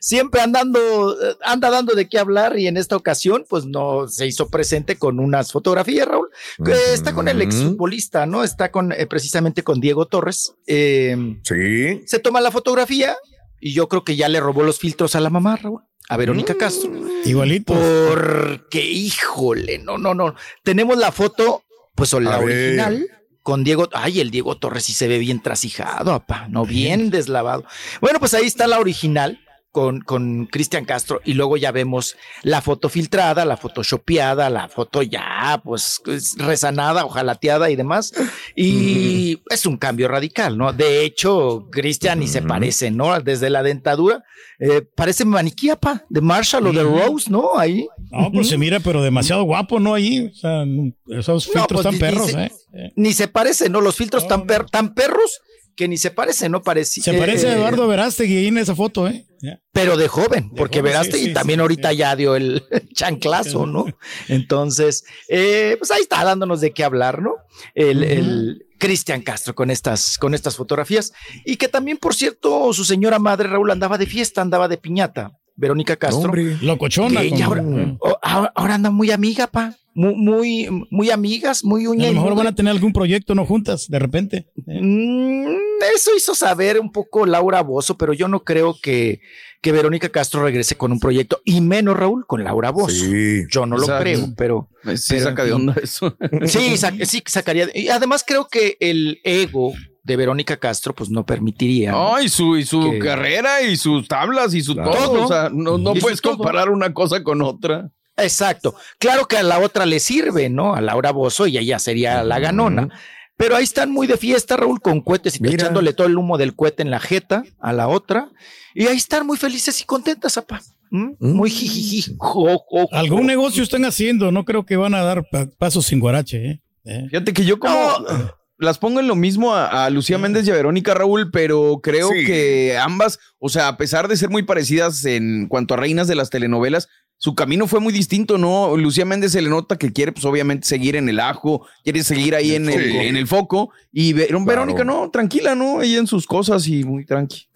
siempre 0.00 0.40
andando, 0.40 1.12
eh, 1.20 1.36
anda 1.42 1.70
dando 1.70 1.94
de 1.94 2.08
qué 2.08 2.18
hablar 2.18 2.58
y 2.58 2.66
en 2.66 2.76
esta 2.76 2.96
ocasión, 2.96 3.44
pues 3.48 3.64
no 3.66 4.08
se 4.08 4.26
hizo 4.26 4.48
presente 4.48 4.96
con 4.96 5.18
unas 5.20 5.52
fotografías, 5.52 6.06
Raúl. 6.06 6.28
que 6.64 6.72
Está 6.92 7.12
con 7.14 7.28
el 7.28 7.42
exfutbolista, 7.42 8.26
¿no? 8.26 8.44
Está 8.44 8.70
con, 8.70 8.92
eh, 8.92 9.06
precisamente 9.06 9.62
con 9.62 9.80
Diego 9.80 10.06
Torres. 10.06 10.54
Eh, 10.66 11.16
Sí. 11.42 12.02
se 12.06 12.18
toma 12.18 12.40
la 12.40 12.50
fotografía 12.50 13.16
y 13.60 13.72
yo 13.72 13.88
creo 13.88 14.04
que 14.04 14.16
ya 14.16 14.28
le 14.28 14.40
robó 14.40 14.62
los 14.62 14.78
filtros 14.78 15.14
a 15.14 15.20
la 15.20 15.30
mamá, 15.30 15.56
Raúl, 15.56 15.82
a 16.08 16.16
Verónica 16.16 16.54
Mm. 16.54 16.58
Castro. 16.58 16.90
Igualito. 17.24 17.74
Porque, 18.08 18.84
híjole, 18.84 19.78
no, 19.78 19.98
no, 19.98 20.14
no. 20.14 20.34
Tenemos 20.62 20.96
la 20.98 21.10
foto, 21.12 21.62
pues 21.94 22.12
o 22.14 22.20
la 22.20 22.36
A 22.36 22.40
ver. 22.40 23.08
Con 23.46 23.62
Diego. 23.62 23.88
Ay, 23.92 24.18
el 24.18 24.32
Diego 24.32 24.56
Torres 24.56 24.82
sí 24.82 24.92
se 24.92 25.06
ve 25.06 25.18
bien 25.18 25.40
trasijado, 25.40 26.18
papá, 26.18 26.48
no 26.50 26.66
bien 26.66 27.10
deslavado. 27.10 27.64
Bueno, 28.00 28.18
pues 28.18 28.34
ahí 28.34 28.44
está 28.44 28.66
la 28.66 28.80
original 28.80 29.38
con, 29.76 30.00
con 30.00 30.46
Cristian 30.46 30.86
Castro 30.86 31.20
y 31.22 31.34
luego 31.34 31.58
ya 31.58 31.70
vemos 31.70 32.16
la 32.42 32.62
foto 32.62 32.88
filtrada, 32.88 33.44
la 33.44 33.58
photoshopeada, 33.58 34.48
la 34.48 34.70
foto 34.70 35.02
ya 35.02 35.60
pues 35.62 36.00
resanada, 36.38 37.04
ojalateada 37.04 37.68
y 37.68 37.76
demás. 37.76 38.14
Y 38.56 39.42
es 39.50 39.66
un 39.66 39.76
cambio 39.76 40.08
radical, 40.08 40.56
¿no? 40.56 40.72
De 40.72 41.04
hecho, 41.04 41.68
Cristian 41.70 42.20
ni 42.20 42.26
se 42.26 42.40
parece, 42.40 42.90
¿no? 42.90 43.20
Desde 43.20 43.50
la 43.50 43.62
dentadura, 43.62 44.24
eh, 44.58 44.80
parece 44.80 45.26
maniquí, 45.26 45.68
pa, 45.78 46.06
de 46.08 46.22
Marshall 46.22 46.68
o 46.68 46.72
de 46.72 46.82
Rose, 46.82 47.30
¿no? 47.30 47.58
Ahí. 47.58 47.86
No, 48.10 48.32
pues 48.32 48.48
se 48.48 48.56
mira, 48.56 48.80
pero 48.80 49.02
demasiado 49.02 49.42
guapo, 49.42 49.78
¿no? 49.78 49.92
Ahí, 49.92 50.30
o 50.32 50.34
sea, 50.34 50.64
esos 51.08 51.44
filtros 51.44 51.82
pues, 51.82 51.84
tan 51.84 51.98
perros, 51.98 52.28
ni 52.28 52.32
se, 52.32 52.44
¿eh? 52.44 52.92
Ni 52.96 53.12
se 53.12 53.28
parece, 53.28 53.68
¿no? 53.68 53.82
Los 53.82 53.96
filtros 53.96 54.26
tan, 54.26 54.46
per- 54.46 54.70
tan 54.70 54.94
perros 54.94 55.42
que 55.76 55.86
ni 55.88 55.98
se 55.98 56.10
parece, 56.10 56.48
¿no? 56.48 56.62
Parece, 56.62 57.02
Se 57.02 57.12
parece 57.14 57.48
a 57.48 57.52
eh, 57.52 57.56
Eduardo 57.56 57.86
Verástegui 57.86 58.46
en 58.48 58.58
esa 58.58 58.74
foto, 58.74 59.06
¿eh? 59.06 59.26
Pero 59.72 59.96
de 59.96 60.08
joven, 60.08 60.50
porque 60.56 60.78
joven, 60.78 60.92
veraste 60.92 61.18
sí, 61.18 61.24
y 61.24 61.26
sí, 61.26 61.32
también 61.34 61.58
sí, 61.58 61.62
ahorita 61.62 61.92
ya 61.92 62.16
dio 62.16 62.34
el 62.34 62.64
chanclazo, 62.94 63.66
¿no? 63.66 63.84
Entonces, 64.28 65.04
eh, 65.28 65.76
pues 65.78 65.90
ahí 65.90 66.02
está 66.02 66.24
dándonos 66.24 66.60
de 66.60 66.72
qué 66.72 66.82
hablar, 66.82 67.20
¿no? 67.22 67.34
El, 67.74 68.02
el 68.02 68.66
Cristian 68.78 69.22
Castro 69.22 69.54
con 69.54 69.70
estas, 69.70 70.18
con 70.18 70.34
estas 70.34 70.56
fotografías 70.56 71.12
y 71.44 71.56
que 71.56 71.68
también, 71.68 71.98
por 71.98 72.14
cierto, 72.14 72.72
su 72.72 72.84
señora 72.84 73.18
madre 73.18 73.48
Raúl 73.48 73.70
andaba 73.70 73.98
de 73.98 74.06
fiesta, 74.06 74.40
andaba 74.42 74.68
de 74.68 74.78
piñata. 74.78 75.38
Verónica 75.58 75.96
Castro. 75.96 76.32
Locochona. 76.60 77.22
que 77.22 77.28
ella 77.28 77.46
con- 77.46 77.98
ahora, 78.02 78.15
ahora- 78.34 78.52
ahora 78.54 78.74
anda 78.74 78.90
muy 78.90 79.10
amiga, 79.10 79.46
pa. 79.46 79.74
Muy, 79.94 80.14
muy, 80.14 80.86
muy 80.90 81.10
amigas, 81.10 81.64
muy 81.64 81.86
a 81.86 81.90
uña. 81.90 82.04
lo 82.06 82.12
y 82.12 82.14
mejor 82.16 82.34
van 82.34 82.48
a 82.48 82.54
tener 82.54 82.70
algún 82.70 82.92
proyecto, 82.92 83.34
¿no? 83.34 83.46
Juntas, 83.46 83.86
de 83.88 83.98
repente. 83.98 84.46
¿eh? 84.66 84.80
Mm, 84.82 85.46
eso 85.94 86.10
hizo 86.14 86.34
saber 86.34 86.78
un 86.78 86.92
poco 86.92 87.24
Laura 87.24 87.62
Bozo, 87.62 87.96
pero 87.96 88.12
yo 88.12 88.28
no 88.28 88.44
creo 88.44 88.76
que, 88.82 89.20
que 89.62 89.72
Verónica 89.72 90.10
Castro 90.10 90.42
regrese 90.44 90.76
con 90.76 90.92
un 90.92 91.00
proyecto, 91.00 91.40
y 91.46 91.62
menos 91.62 91.96
Raúl 91.96 92.26
con 92.26 92.44
Laura 92.44 92.70
Bozo. 92.70 92.94
Sí. 92.94 93.44
Yo 93.50 93.64
no 93.64 93.78
lo 93.78 93.86
creo, 93.86 94.34
pero 94.36 94.68
Sí, 94.96 95.14
Pero, 95.14 95.24
saca 95.24 95.44
de 95.44 95.52
onda 95.54 95.74
eso. 95.82 96.14
sí, 96.46 96.76
sa- 96.76 96.92
sí 97.06 97.22
sacaría. 97.24 97.68
Y 97.74 97.88
además 97.88 98.22
creo 98.26 98.48
que 98.48 98.76
el 98.80 99.18
ego 99.24 99.72
de 100.04 100.16
Verónica 100.16 100.58
Castro, 100.58 100.94
pues 100.94 101.08
no 101.08 101.24
permitiría. 101.24 101.92
¿no? 101.92 102.20
Y 102.22 102.28
su, 102.28 102.58
y 102.58 102.66
su 102.66 102.90
Que- 102.92 102.98
carrera 102.98 103.62
y 103.62 103.76
sus 103.78 104.06
tablas 104.06 104.52
y 104.52 104.60
su 104.62 104.74
Claro. 104.74 104.92
todo. 104.92 105.24
O 105.24 105.28
sea, 105.28 105.48
no, 105.50 105.94
puedes 105.94 106.20
todo. 106.20 106.36
comparar 106.36 106.68
una 106.68 106.92
cosa 106.92 107.22
con 107.24 107.40
otra. 107.40 107.90
Exacto. 108.16 108.74
Claro 108.98 109.26
que 109.26 109.36
a 109.36 109.42
la 109.42 109.58
otra 109.58 109.86
le 109.86 110.00
sirve, 110.00 110.48
¿no? 110.48 110.74
A 110.74 110.80
Laura 110.80 111.10
Bozo 111.12 111.46
y 111.46 111.58
ella 111.58 111.78
sería 111.78 112.22
la 112.24 112.38
ganona. 112.38 112.88
Pero 113.36 113.54
ahí 113.56 113.64
están 113.64 113.90
muy 113.90 114.06
de 114.06 114.16
fiesta, 114.16 114.56
Raúl, 114.56 114.80
con 114.80 115.02
cohetes 115.02 115.38
y 115.38 115.46
echándole 115.46 115.92
todo 115.92 116.06
el 116.06 116.16
humo 116.16 116.38
del 116.38 116.54
cohete 116.56 116.82
en 116.82 116.90
la 116.90 117.00
jeta 117.00 117.44
a 117.60 117.72
la 117.74 117.88
otra. 117.88 118.30
Y 118.74 118.86
ahí 118.86 118.96
están 118.96 119.26
muy 119.26 119.36
felices 119.36 119.78
y 119.80 119.84
contentas, 119.84 120.38
apa. 120.38 120.62
¿Mm? 120.90 121.10
Muy 121.18 121.50
jijiji. 121.50 122.14
jo, 122.18 122.58
jo, 122.58 122.86
jo. 122.86 122.88
Algún 122.92 123.26
negocio 123.26 123.62
están 123.62 123.84
haciendo, 123.84 124.32
no 124.32 124.44
creo 124.44 124.64
que 124.64 124.76
van 124.76 124.94
a 124.94 125.02
dar 125.02 125.24
pa- 125.30 125.48
pasos 125.58 125.84
sin 125.86 126.00
guarache, 126.00 126.46
¿eh? 126.50 126.62
¿Eh? 126.84 127.06
Fíjate 127.10 127.32
que 127.34 127.44
yo 127.44 127.58
como 127.58 127.74
No. 127.74 128.34
las 128.58 128.78
pongo 128.78 129.00
en 129.00 129.08
lo 129.08 129.16
mismo 129.16 129.52
a, 129.54 129.84
a 129.84 129.90
Lucía 129.90 130.16
Méndez 130.16 130.46
y 130.46 130.50
a 130.52 130.54
Verónica 130.54 130.94
Raúl, 130.94 131.30
pero 131.32 131.80
creo 131.82 132.08
Sí. 132.10 132.24
que 132.24 132.78
ambas, 132.80 133.18
o 133.38 133.48
sea, 133.50 133.66
a 133.68 133.76
pesar 133.76 134.06
de 134.08 134.16
ser 134.16 134.30
muy 134.30 134.44
parecidas 134.44 135.04
en 135.04 135.48
cuanto 135.48 135.74
a 135.74 135.76
reinas 135.76 136.06
de 136.06 136.14
las 136.14 136.30
telenovelas, 136.30 136.88
su 137.18 137.34
camino 137.34 137.66
fue 137.66 137.80
muy 137.80 137.92
distinto, 137.92 138.36
¿no? 138.38 138.76
Lucía 138.76 139.04
Méndez 139.04 139.32
se 139.32 139.40
le 139.42 139.48
nota 139.48 139.76
que 139.78 139.92
quiere, 139.92 140.12
pues 140.12 140.24
obviamente, 140.26 140.66
seguir 140.68 140.96
en 140.96 141.08
el 141.08 141.18
ajo, 141.20 141.66
quiere 141.82 142.02
seguir 142.04 142.34
ahí 142.34 142.54
en, 142.54 142.68
el, 142.68 142.82
Sí. 142.92 142.96
en 142.98 143.16
el 143.16 143.26
foco. 143.26 143.70
Y 143.92 144.12
Ver- 144.12 144.36
Verónica, 144.44 144.84
no, 144.84 145.10
tranquila, 145.10 145.54
¿no? 145.54 145.80
Ella 145.82 145.98
en 145.98 146.06
sus 146.06 146.26
cosas 146.26 146.66
y 146.68 146.84
muy 146.84 147.04
tranqui. 147.06 147.46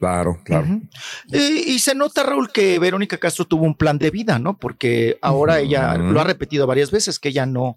Claro, 0.00 0.38
claro. 0.44 0.80
Y 1.32 1.78
se 1.78 1.94
nota, 1.94 2.24
Raúl, 2.24 2.50
que 2.52 2.78
Verónica 2.78 3.16
Castro 3.16 3.44
tuvo 3.46 3.64
un 3.64 3.74
plan 3.76 3.96
de 3.96 4.10
vida, 4.10 4.38
¿no? 4.38 4.58
Porque 4.58 5.16
ahora 5.22 5.60
ella 5.60 5.96
lo 5.96 6.20
ha 6.20 6.24
repetido 6.24 6.66
varias 6.66 6.90
veces 6.90 7.18
que 7.18 7.28
ella 7.30 7.46
no 7.46 7.76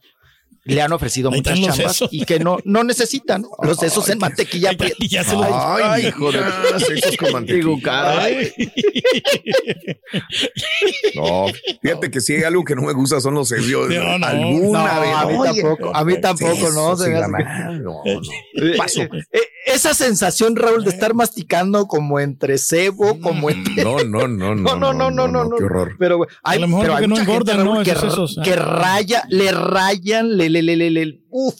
le 0.67 0.81
han 0.81 0.91
ofrecido 0.93 1.31
muchas 1.31 1.59
chambas 1.59 1.75
sesos. 1.75 2.09
y 2.11 2.25
que 2.25 2.39
no, 2.39 2.57
no 2.65 2.83
necesita, 2.83 3.37
¿no? 3.37 3.49
Los 3.61 3.77
sesos 3.77 4.07
en 4.09 4.19
mantequilla. 4.19 4.69
Ahí 4.69 4.77
está, 4.79 4.95
y 4.99 5.07
ya 5.07 5.23
se 5.23 5.35
los- 5.35 5.45
Ay, 5.49 5.83
Ay, 5.85 6.07
hijo 6.07 6.31
de 6.31 6.39
sexos 6.79 7.17
con 7.17 7.31
mantequilla. 7.33 8.21
Ay, 8.21 8.51
No, 11.15 11.45
fíjate 11.81 12.11
que 12.11 12.21
si 12.21 12.33
hay 12.35 12.43
algo 12.43 12.63
que 12.63 12.75
no 12.75 12.83
me 12.83 12.93
gusta 12.93 13.19
son 13.21 13.35
los. 13.35 13.51
No, 13.51 14.17
no. 14.19 14.25
Alguna 14.25 14.99
vez. 14.99 15.15
a 15.15 15.25
mí 15.25 15.35
Oye, 15.37 15.61
tampoco, 15.61 15.95
a 15.95 16.05
mí 16.05 16.21
tampoco, 16.21 16.71
¿no? 16.71 16.95
Se 16.95 17.09
que-. 17.09 17.17
Eh, 19.31 19.41
esa 19.67 19.93
sensación, 19.93 20.55
Raúl, 20.55 20.83
de 20.83 20.89
estar 20.89 21.13
masticando 21.13 21.87
como 21.87 22.19
entre 22.19 22.57
cebo, 22.57 23.19
como 23.19 23.49
entre. 23.49 23.83
No, 23.83 23.99
no, 23.99 24.27
no, 24.27 24.55
No, 24.55 24.75
no, 24.75 24.93
no, 24.93 25.11
no, 25.11 25.27
no, 25.27 25.43
no. 25.45 25.57
Qué 25.57 25.63
horror. 25.63 25.95
Pero 25.99 26.25
hay, 26.43 26.57
A 26.57 26.61
lo 26.61 26.67
mejor 26.67 26.81
pero 26.83 26.95
hay 26.95 27.01
no 27.03 27.07
mucha 27.09 27.19
gente, 27.25 27.31
engordan, 27.31 27.57
Raúl, 27.57 27.77
¿no? 27.79 27.83
que, 27.83 27.91
Esos 27.91 28.03
sesos, 28.03 28.39
que 28.43 28.53
ah. 28.53 28.55
raya, 28.55 29.23
le 29.29 29.51
rayan, 29.51 30.37
le, 30.37 30.49
le, 30.61 30.75
le, 30.75 30.89
le, 30.91 31.05
le- 31.05 31.21
uf, 31.29 31.55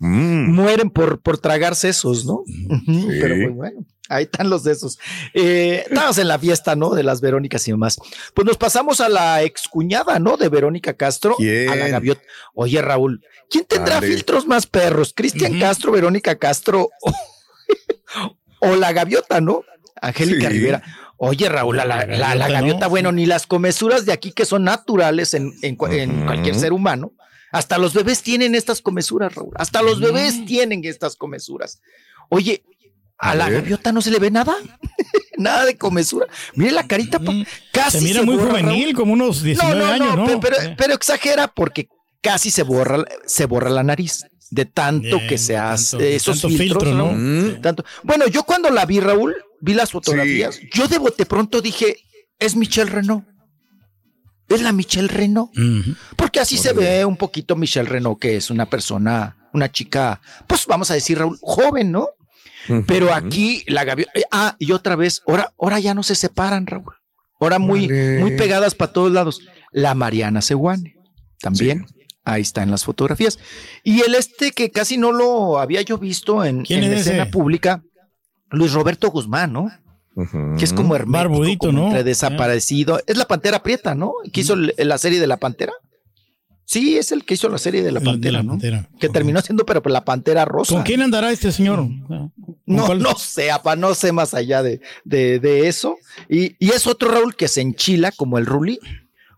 Mm. 0.00 0.54
mueren 0.54 0.90
por, 0.90 1.20
por 1.22 1.38
tragar 1.38 1.74
sesos, 1.74 2.24
¿no? 2.24 2.44
Pero 3.20 3.34
pues 3.34 3.52
bueno, 3.56 3.84
ahí 4.08 4.22
están 4.24 4.48
los 4.48 4.62
de 4.62 4.70
esos. 4.70 4.96
Eh, 5.34 5.86
estamos 5.88 6.18
en 6.18 6.28
la 6.28 6.38
fiesta, 6.38 6.76
¿no? 6.76 6.90
De 6.90 7.02
las 7.02 7.20
Verónicas 7.20 7.66
y 7.66 7.72
demás. 7.72 7.98
Pues 8.32 8.46
nos 8.46 8.56
pasamos 8.56 9.00
a 9.00 9.08
la 9.08 9.42
excuñada, 9.42 10.20
¿no? 10.20 10.36
De 10.36 10.48
Verónica 10.50 10.94
Castro, 10.94 11.34
¿Quién? 11.36 11.68
a 11.68 11.74
la 11.74 11.88
gaviota. 11.88 12.22
Oye, 12.54 12.80
Raúl, 12.80 13.24
¿quién 13.50 13.64
tendrá 13.64 13.96
Dale. 13.96 14.06
filtros 14.06 14.46
más 14.46 14.68
perros? 14.68 15.12
¿Cristian 15.16 15.58
Castro, 15.58 15.90
Verónica 15.90 16.36
Castro 16.38 16.90
o, 17.02 17.12
o 18.60 18.76
la 18.76 18.92
gaviota, 18.92 19.40
¿no? 19.40 19.64
Angélica 20.00 20.48
Sí. 20.48 20.54
Rivera. 20.58 20.82
Oye, 21.16 21.48
Raúl, 21.48 21.76
la, 21.76 21.84
la- 21.84 22.06
la- 22.06 22.16
la 22.16 22.26
gaviota, 22.36 22.48
gaviota, 22.52 22.84
¿no? 22.86 22.90
bueno, 22.90 23.10
ni 23.10 23.26
las 23.26 23.48
comesuras 23.48 24.06
de 24.06 24.12
aquí 24.12 24.30
que 24.30 24.44
son 24.44 24.62
naturales 24.62 25.34
en, 25.34 25.54
cualquier 25.76 26.54
ser 26.54 26.72
humano. 26.72 27.14
Hasta 27.52 27.78
los 27.78 27.94
bebés 27.94 28.22
tienen 28.22 28.54
estas 28.54 28.80
comesuras, 28.82 29.34
Raúl. 29.34 29.52
Hasta 29.56 29.82
los 29.82 30.00
bebés 30.00 30.44
tienen 30.44 30.84
estas 30.84 31.16
comesuras. 31.16 31.80
Oye, 32.28 32.62
a, 33.18 33.30
A 33.30 33.34
la 33.34 33.48
ver. 33.48 33.62
gaviota 33.62 33.90
no 33.92 34.00
se 34.02 34.10
le 34.10 34.18
ve 34.18 34.30
nada. 34.30 34.54
nada 35.38 35.64
de 35.64 35.76
comesura. 35.76 36.26
Mire 36.54 36.72
la 36.72 36.86
carita, 36.86 37.20
casi 37.72 37.98
Se 37.98 38.04
mira 38.04 38.22
muy 38.22 38.36
borra, 38.36 38.50
juvenil, 38.60 38.84
Raúl. 38.84 38.94
como 38.94 39.12
unos 39.14 39.42
19 39.42 39.78
no, 39.78 39.86
no, 39.86 39.92
años, 39.92 40.16
no, 40.16 40.26
¿no? 40.26 40.40
pe- 40.40 40.48
Pero, 40.50 40.62
Eh. 40.62 40.74
pero 40.76 40.94
exagera 40.94 41.48
porque 41.48 41.88
casi 42.20 42.50
se 42.50 42.62
borra, 42.64 43.04
se 43.26 43.46
borra 43.46 43.70
la 43.70 43.82
nariz 43.82 44.24
de 44.50 44.64
tanto 44.64 45.16
Bien, 45.16 45.28
que 45.28 45.38
se 45.38 45.56
hace 45.56 45.96
tanto- 45.96 46.04
esos 46.06 46.40
tanto 46.40 46.56
filtros, 46.56 46.84
filtro, 46.84 46.98
¿no? 46.98 47.12
¿no? 47.16 47.60
Tanto. 47.60 47.84
Bueno, 48.02 48.26
yo 48.28 48.42
cuando 48.44 48.70
la 48.70 48.84
vi, 48.86 49.00
Raúl, 49.00 49.34
vi 49.60 49.74
las 49.74 49.90
fotografías, 49.92 50.58
yo 50.72 50.86
de 50.88 50.98
bote 50.98 51.24
pronto 51.26 51.60
dije, 51.60 51.96
es 52.38 52.56
Michelle 52.56 52.90
Renault. 52.90 53.24
Es 54.48 54.62
la 54.62 54.72
Michelle 54.72 55.08
Renault. 55.08 55.50
Porque 56.16 56.40
así 56.40 56.56
se 56.56 56.72
ve 56.72 57.04
un 57.04 57.16
poquito 57.16 57.56
Michelle 57.56 57.88
Renault, 57.88 58.18
que 58.18 58.36
es 58.36 58.50
una 58.50 58.66
persona, 58.68 59.36
una 59.52 59.70
chica, 59.70 60.20
pues 60.46 60.66
vamos 60.66 60.90
a 60.90 60.94
decir, 60.94 61.18
Raúl, 61.18 61.38
joven, 61.42 61.92
¿no? 61.92 62.08
Pero 62.86 63.12
aquí 63.14 63.64
la 63.66 63.84
gaviota. 63.84 64.12
Ah, 64.30 64.56
y 64.58 64.72
otra 64.72 64.96
vez, 64.96 65.22
ahora, 65.26 65.52
ahora 65.58 65.80
ya 65.80 65.94
no 65.94 66.02
se 66.02 66.14
separan, 66.14 66.66
Raúl. 66.66 66.94
Ahora 67.40 67.58
muy, 67.58 67.88
muy 67.88 68.36
pegadas 68.36 68.74
para 68.74 68.92
todos 68.92 69.12
lados. 69.12 69.40
La 69.70 69.94
Mariana 69.94 70.42
Seguane, 70.42 70.96
también. 71.40 71.86
Ahí 72.24 72.42
está 72.42 72.62
en 72.62 72.70
las 72.70 72.84
fotografías. 72.84 73.38
Y 73.84 74.02
el 74.02 74.14
este 74.14 74.52
que 74.52 74.70
casi 74.70 74.98
no 74.98 75.12
lo 75.12 75.58
había 75.58 75.80
yo 75.82 75.96
visto 75.98 76.44
en, 76.44 76.64
¿Quién 76.64 76.84
en 76.84 76.92
es 76.92 77.00
escena 77.00 77.22
ese? 77.22 77.32
pública, 77.32 77.82
Luis 78.50 78.72
Roberto 78.72 79.10
Guzmán, 79.10 79.52
¿no? 79.52 79.70
Que 80.58 80.64
es 80.64 80.72
como 80.72 80.94
hermético, 80.96 81.12
Barbudito, 81.18 81.66
como 81.68 81.78
¿no? 81.80 81.86
entre 81.88 82.04
desaparecido. 82.04 83.00
Es 83.06 83.16
la 83.16 83.26
Pantera 83.26 83.62
Prieta, 83.62 83.94
¿no? 83.94 84.12
Que 84.32 84.40
hizo 84.40 84.56
la 84.56 84.98
serie 84.98 85.20
de 85.20 85.26
la 85.26 85.36
Pantera. 85.36 85.72
Sí, 86.64 86.98
es 86.98 87.12
el 87.12 87.24
que 87.24 87.32
hizo 87.34 87.48
la 87.48 87.56
serie 87.56 87.82
de 87.82 87.92
la 87.92 88.00
de 88.00 88.06
Pantera, 88.06 88.38
la 88.38 88.42
¿no? 88.42 88.50
Pantera. 88.50 88.90
Que 89.00 89.08
terminó 89.08 89.40
siendo, 89.40 89.64
pero 89.64 89.82
pues, 89.82 89.90
la 89.92 90.04
Pantera 90.04 90.44
Rosa. 90.44 90.74
¿Con 90.74 90.82
quién 90.82 91.00
andará 91.00 91.30
este 91.30 91.50
señor? 91.50 91.78
¿Con 92.06 92.32
No, 92.66 92.84
cuál? 92.86 92.98
no 92.98 93.16
sé, 93.16 93.50
apa, 93.50 93.74
no 93.74 93.94
sé 93.94 94.12
más 94.12 94.34
allá 94.34 94.62
de, 94.62 94.80
de, 95.04 95.38
de 95.38 95.68
eso. 95.68 95.96
Y, 96.28 96.56
y 96.58 96.70
es 96.72 96.86
otro 96.86 97.10
Raúl 97.10 97.34
que 97.36 97.48
se 97.48 97.62
enchila 97.62 98.12
como 98.12 98.36
el 98.36 98.44
Ruli 98.44 98.78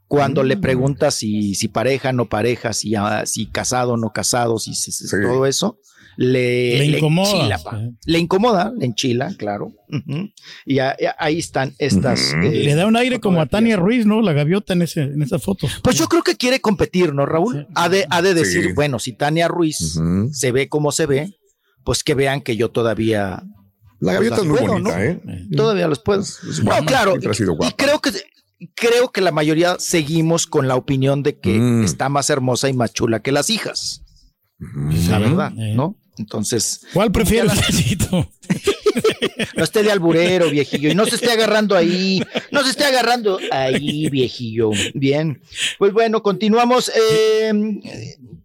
cuando 0.09 0.43
Mm. 0.43 0.47
le 0.47 0.57
pregunta 0.57 1.13
si, 1.13 1.55
si 1.55 1.69
pareja, 1.69 2.13
no 2.13 2.29
pareja, 2.29 2.73
si, 2.73 2.97
ah, 2.97 3.23
si 3.27 3.47
casado, 3.47 3.97
no 3.97 4.11
casado, 4.13 4.59
si, 4.59 4.75
si- 4.75 4.91
si- 4.91 5.07
Sí. 5.07 5.17
todo 5.23 5.47
eso. 5.47 5.79
Le, 6.17 6.79
Le 6.79 6.85
incomoda. 6.99 7.31
enchila. 7.31 7.61
Le 8.05 8.19
incomoda, 8.19 8.73
le 8.77 8.87
enchila, 8.87 9.35
claro. 9.39 9.73
Y 10.67 10.79
a- 10.79 10.91
a- 10.91 10.97
ahí 11.19 11.39
están 11.39 11.75
estas. 11.79 12.35
Eh, 12.35 12.51
Le 12.65 12.75
da 12.75 12.87
un 12.87 12.97
aire 12.97 13.21
como 13.21 13.41
a. 13.41 13.47
Tania 13.47 13.77
Ruiz, 13.77 14.07
¿no? 14.07 14.21
La 14.21 14.33
gaviota 14.33 14.73
en, 14.75 14.83
ese, 14.83 15.03
en 15.03 15.23
esas 15.23 15.43
fotos. 15.43 15.81
Pues 15.83 15.97
yo 15.97 16.07
creo 16.09 16.23
que 16.23 16.37
quiere 16.37 16.61
competir, 16.61 17.15
¿no, 17.15 17.27
Raúl? 17.27 17.67
Ha 17.75 17.89
de, 17.89 18.07
ha 18.11 18.23
de 18.23 18.35
decir, 18.35 18.65
Sí. 18.67 18.73
bueno, 18.73 18.99
si 18.99 19.13
Tania 19.13 19.49
Ruiz 19.49 19.99
se 20.33 20.53
ve 20.53 20.69
como 20.69 20.93
se 20.93 21.07
ve, 21.07 21.35
pues 21.85 22.05
que 22.05 22.15
vean 22.15 22.41
que 22.43 22.57
yo 22.57 22.71
todavía 22.71 23.43
La 24.01 24.15
gaviota 24.15 24.37
Pues 24.37 24.47
es 24.47 24.51
muy 24.51 24.59
puedo, 24.61 24.73
bonita, 24.75 24.99
¿no? 24.99 25.03
¿eh? 25.05 25.47
Todavía 25.57 25.87
los 25.89 25.99
puedo. 26.01 26.21
es 26.23 26.39
No, 26.61 26.65
guapa, 26.71 26.87
claro. 26.87 27.11
siempre 27.13 27.31
ha 27.31 27.35
sido 27.35 27.53
y- 27.53 27.57
guapa. 27.57 27.75
Y 27.75 27.77
creo 27.85 28.01
que 28.01 28.11
creo 28.75 29.11
que 29.11 29.21
la 29.23 29.31
mayoría 29.33 29.77
seguimos 29.79 30.47
con 30.47 30.69
la 30.69 30.77
opinión 30.77 31.23
de 31.23 31.39
que 31.39 31.59
Mm. 31.59 31.85
está 31.85 32.09
más 32.11 32.29
hermosa 32.31 32.69
y 32.69 32.73
más 32.75 32.93
chula 32.93 33.21
que 33.21 33.33
las 33.33 33.49
hijas. 33.51 34.03
Ujú. 34.61 35.11
La 35.11 35.19
verdad, 35.19 35.53
Eh. 35.59 35.75
¿no? 35.75 35.97
Entonces, 36.19 36.87
¿Cuál 36.93 37.11
prefiere 37.13 37.47
la-? 37.47 37.55
No 39.57 39.65
esté 39.65 39.83
de 39.83 39.91
alburero, 39.91 40.51
viejillo. 40.51 40.91
Y 40.91 40.95
no 40.95 41.07
se 41.07 41.15
esté 41.15 41.31
agarrando 41.31 41.77
ahí. 41.77 42.23
No 42.51 42.63
se 42.63 42.71
esté 42.71 42.85
agarrando 42.85 43.39
ahí, 43.51 44.09
viejillo. 44.11 44.71
Bien. 44.95 45.41
Pues 45.79 45.93
bueno, 45.93 46.23
continuamos. 46.23 46.91
Eh, 46.95 47.53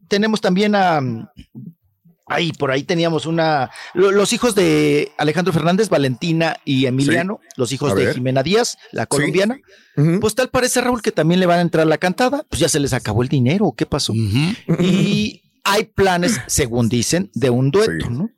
tenemos 0.08 0.40
también 0.42 0.76
a. 0.76 1.02
Ahí, 2.28 2.52
por 2.54 2.72
ahí 2.72 2.84
teníamos 2.84 3.26
una. 3.26 3.70
lo- 3.94 4.12
Los 4.12 4.32
hijos 4.34 4.56
de 4.56 5.12
Alejandro 5.18 5.52
Fernández, 5.54 5.90
Valentina 5.90 6.58
y 6.66 6.86
Emiliano, 6.86 7.40
los 7.58 7.72
hijos 7.72 7.96
de. 7.96 8.14
Jimena 8.14 8.42
Díaz, 8.44 8.78
la 8.92 9.06
colombiana. 9.06 9.60
Ujú. 9.98 10.20
Pues 10.22 10.36
tal 10.36 10.50
parece, 10.50 10.82
Raúl, 10.82 11.02
que 11.02 11.12
también 11.12 11.40
le 11.40 11.46
van 11.46 11.60
a 11.60 11.62
entrar 11.62 11.86
la 11.88 11.98
cantada. 11.98 12.46
Pues 12.50 12.60
ya 12.60 12.70
se 12.70 12.80
les 12.80 12.94
acabó 12.94 13.22
el 13.24 13.30
dinero. 13.30 13.74
¿Qué 13.76 13.86
pasó? 13.86 14.14
Y 14.80 15.42
hay 15.66 15.84
planes, 15.86 16.40
según 16.48 16.88
dicen, 16.88 17.30
de 17.34 17.50
un 17.50 17.72
dueto, 17.72 18.06
Sí. 18.08 18.14
¿no? 18.14 18.30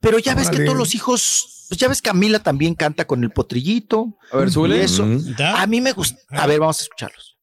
Pero 0.00 0.18
ya 0.20 0.34
ves 0.34 0.50
que 0.50 0.60
todos 0.60 0.76
los 0.78 0.94
hijos, 0.94 1.66
pues 1.68 1.80
ya 1.80 1.88
ves 1.88 2.00
Camila 2.02 2.38
también 2.38 2.74
canta 2.74 3.06
con 3.06 3.24
el 3.24 3.30
potrillito. 3.30 4.16
A 4.30 4.36
ver, 4.36 4.50
súbele. 4.52 4.76
y 4.78 4.80
Eso. 4.82 5.04
A 5.56 5.66
mí 5.66 5.80
me 5.80 5.92
gusta. 5.92 6.20
A 6.30 6.46
ver, 6.46 6.60
vamos 6.60 6.78
a 6.78 6.82
escucharlos. 6.82 7.36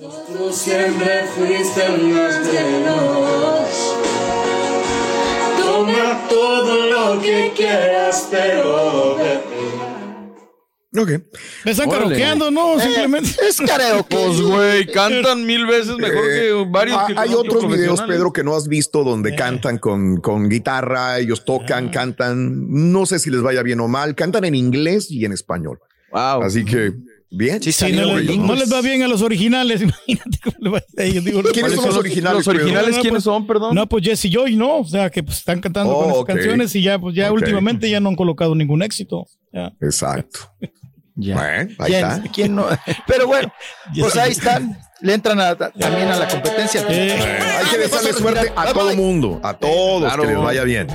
Tú 0.00 0.52
siempre 0.52 1.24
fuiste 1.36 1.84
el 1.86 2.02
más 2.08 2.38
veloz. 2.46 3.96
Toma 5.60 6.26
todo 6.28 6.86
lo 7.14 7.20
que 7.20 7.52
quieras, 7.56 8.28
pero 8.30 9.16
vete. 9.16 9.93
Ok. 10.96 11.10
Me 11.64 11.72
están 11.72 11.90
karaokeando, 11.90 12.50
¿no? 12.50 12.78
Simplemente. 12.78 13.30
Es 13.48 13.60
karaoke. 13.60 14.16
Pues, 14.16 14.40
güey, 14.40 14.86
cantan 14.86 15.44
mil 15.44 15.66
veces 15.66 15.96
mejor 15.96 16.24
Eh, 16.24 16.48
que 16.50 16.66
varios. 16.70 16.98
Ah, 17.00 17.06
que 17.08 17.14
hay 17.18 17.34
otros 17.34 17.66
videos. 17.68 18.00
Pedro, 18.02 18.32
que 18.32 18.44
no 18.44 18.54
has 18.54 18.68
visto 18.68 19.02
donde 19.02 19.34
cantan 19.34 19.78
con, 19.78 20.18
con 20.18 20.48
guitarra, 20.48 21.18
ellos 21.18 21.44
tocan, 21.44 21.88
cantan, 21.90 22.92
no 22.92 23.06
sé 23.06 23.18
si 23.18 23.30
les 23.30 23.42
vaya 23.42 23.62
bien 23.62 23.80
o 23.80 23.88
mal, 23.88 24.14
cantan 24.14 24.44
en 24.44 24.54
inglés 24.54 25.10
y 25.10 25.24
en 25.24 25.32
español. 25.32 25.80
Wow. 26.12 26.42
Así 26.42 26.64
que, 26.64 26.92
bien. 27.28 27.60
Sí, 27.60 27.72
Sí, 27.72 27.90
no, 27.92 28.16
les, 28.16 28.38
no 28.38 28.54
les 28.54 28.72
va 28.72 28.80
bien 28.80 29.02
a 29.02 29.08
los 29.08 29.20
originales. 29.22 29.82
Imagínate 30.06 30.38
cómo 30.44 30.56
le 30.60 30.70
va 30.70 30.78
a 30.78 31.02
ellos. 31.02 31.24
Digo, 31.24 31.42
¿Quiénes 31.42 31.60
¿Cuáles 31.60 31.76
son 31.80 31.86
los 31.88 31.96
originales, 31.96 32.36
Los 32.38 32.46
originales? 32.48 32.98
¿quiénes 32.98 33.24
son, 33.24 33.48
perdón? 33.48 33.74
No, 33.74 33.88
pues 33.88 34.04
Jesse 34.04 34.30
Joy, 34.30 34.54
no. 34.54 34.78
O 34.78 34.84
sea, 34.84 35.10
que 35.10 35.24
pues, 35.24 35.38
están 35.38 35.60
cantando 35.60 35.92
Oh, 35.92 36.02
con 36.04 36.12
esas 36.12 36.24
canciones 36.24 36.74
y 36.76 36.82
ya, 36.82 37.00
pues 37.00 37.16
ya 37.16 37.32
últimamente 37.32 37.90
ya 37.90 37.98
no 37.98 38.10
han 38.10 38.16
colocado 38.16 38.54
ningún 38.54 38.82
éxito. 38.82 39.26
Ya. 39.52 39.72
Exacto. 39.80 40.38
Ya. 41.16 41.34
Bueno, 41.36 41.70
ahí 41.78 41.92
¿Quién, 41.92 42.04
está. 42.10 42.22
quién 42.32 42.54
no? 42.56 42.66
Pero 43.06 43.26
bueno, 43.26 43.52
pues 44.00 44.16
ahí 44.16 44.32
están. 44.32 44.78
Le 45.00 45.14
entran 45.14 45.38
a- 45.40 45.54
también 45.56 46.08
a 46.10 46.16
la 46.16 46.26
competencia. 46.28 46.84
Eh, 46.88 47.38
Hay 47.58 47.66
que 47.66 47.78
desearle 47.78 48.12
suerte 48.14 48.52
a 48.56 48.72
todo 48.72 48.90
el 48.90 48.96
mundo, 48.96 49.38
a 49.42 49.52
todos 49.54 50.02
Claro. 50.04 50.22
que 50.22 50.28
les 50.28 50.38
vaya 50.38 50.64
bien. 50.64 50.86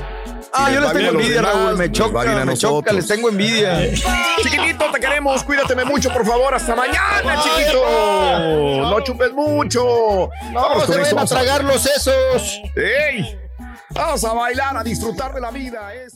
Ah, 0.51 0.71
yo 0.73 0.82
les 0.82 0.91
tengo 0.93 1.10
envidia, 1.12 1.36
demás, 1.36 1.53
Raúl. 1.53 1.77
Me 1.77 1.91
choca, 1.91 2.23
me 2.45 2.58
choca, 2.58 2.91
les 2.91 3.08
tengo 3.08 3.29
envidia. 3.29 3.79
Chiquitito, 4.41 4.86
te 4.91 4.99
queremos, 4.99 5.43
cuídateme 5.43 5.86
mucho, 5.86 6.12
por 6.12 6.25
favor. 6.25 6.55
Hasta 6.55 6.75
mañana, 6.75 7.39
chiquito. 7.43 7.86
No 8.82 8.99
chupes 9.01 9.32
mucho. 9.34 10.29
No, 10.51 10.62
Vamos 10.62 10.86
se 10.88 11.01
esto, 11.01 11.19
a 11.19 11.25
tragar 11.25 11.63
los 11.63 11.82
sesos. 11.82 12.62
¡Ey! 12.75 13.38
Vamos 13.91 14.23
a 14.23 14.34
bailar, 14.34 14.75
a 14.77 14.84
disfrutar 14.84 15.34
de 15.34 15.41
la 15.41 15.51
vida. 15.51 15.93
Es... 15.93 16.15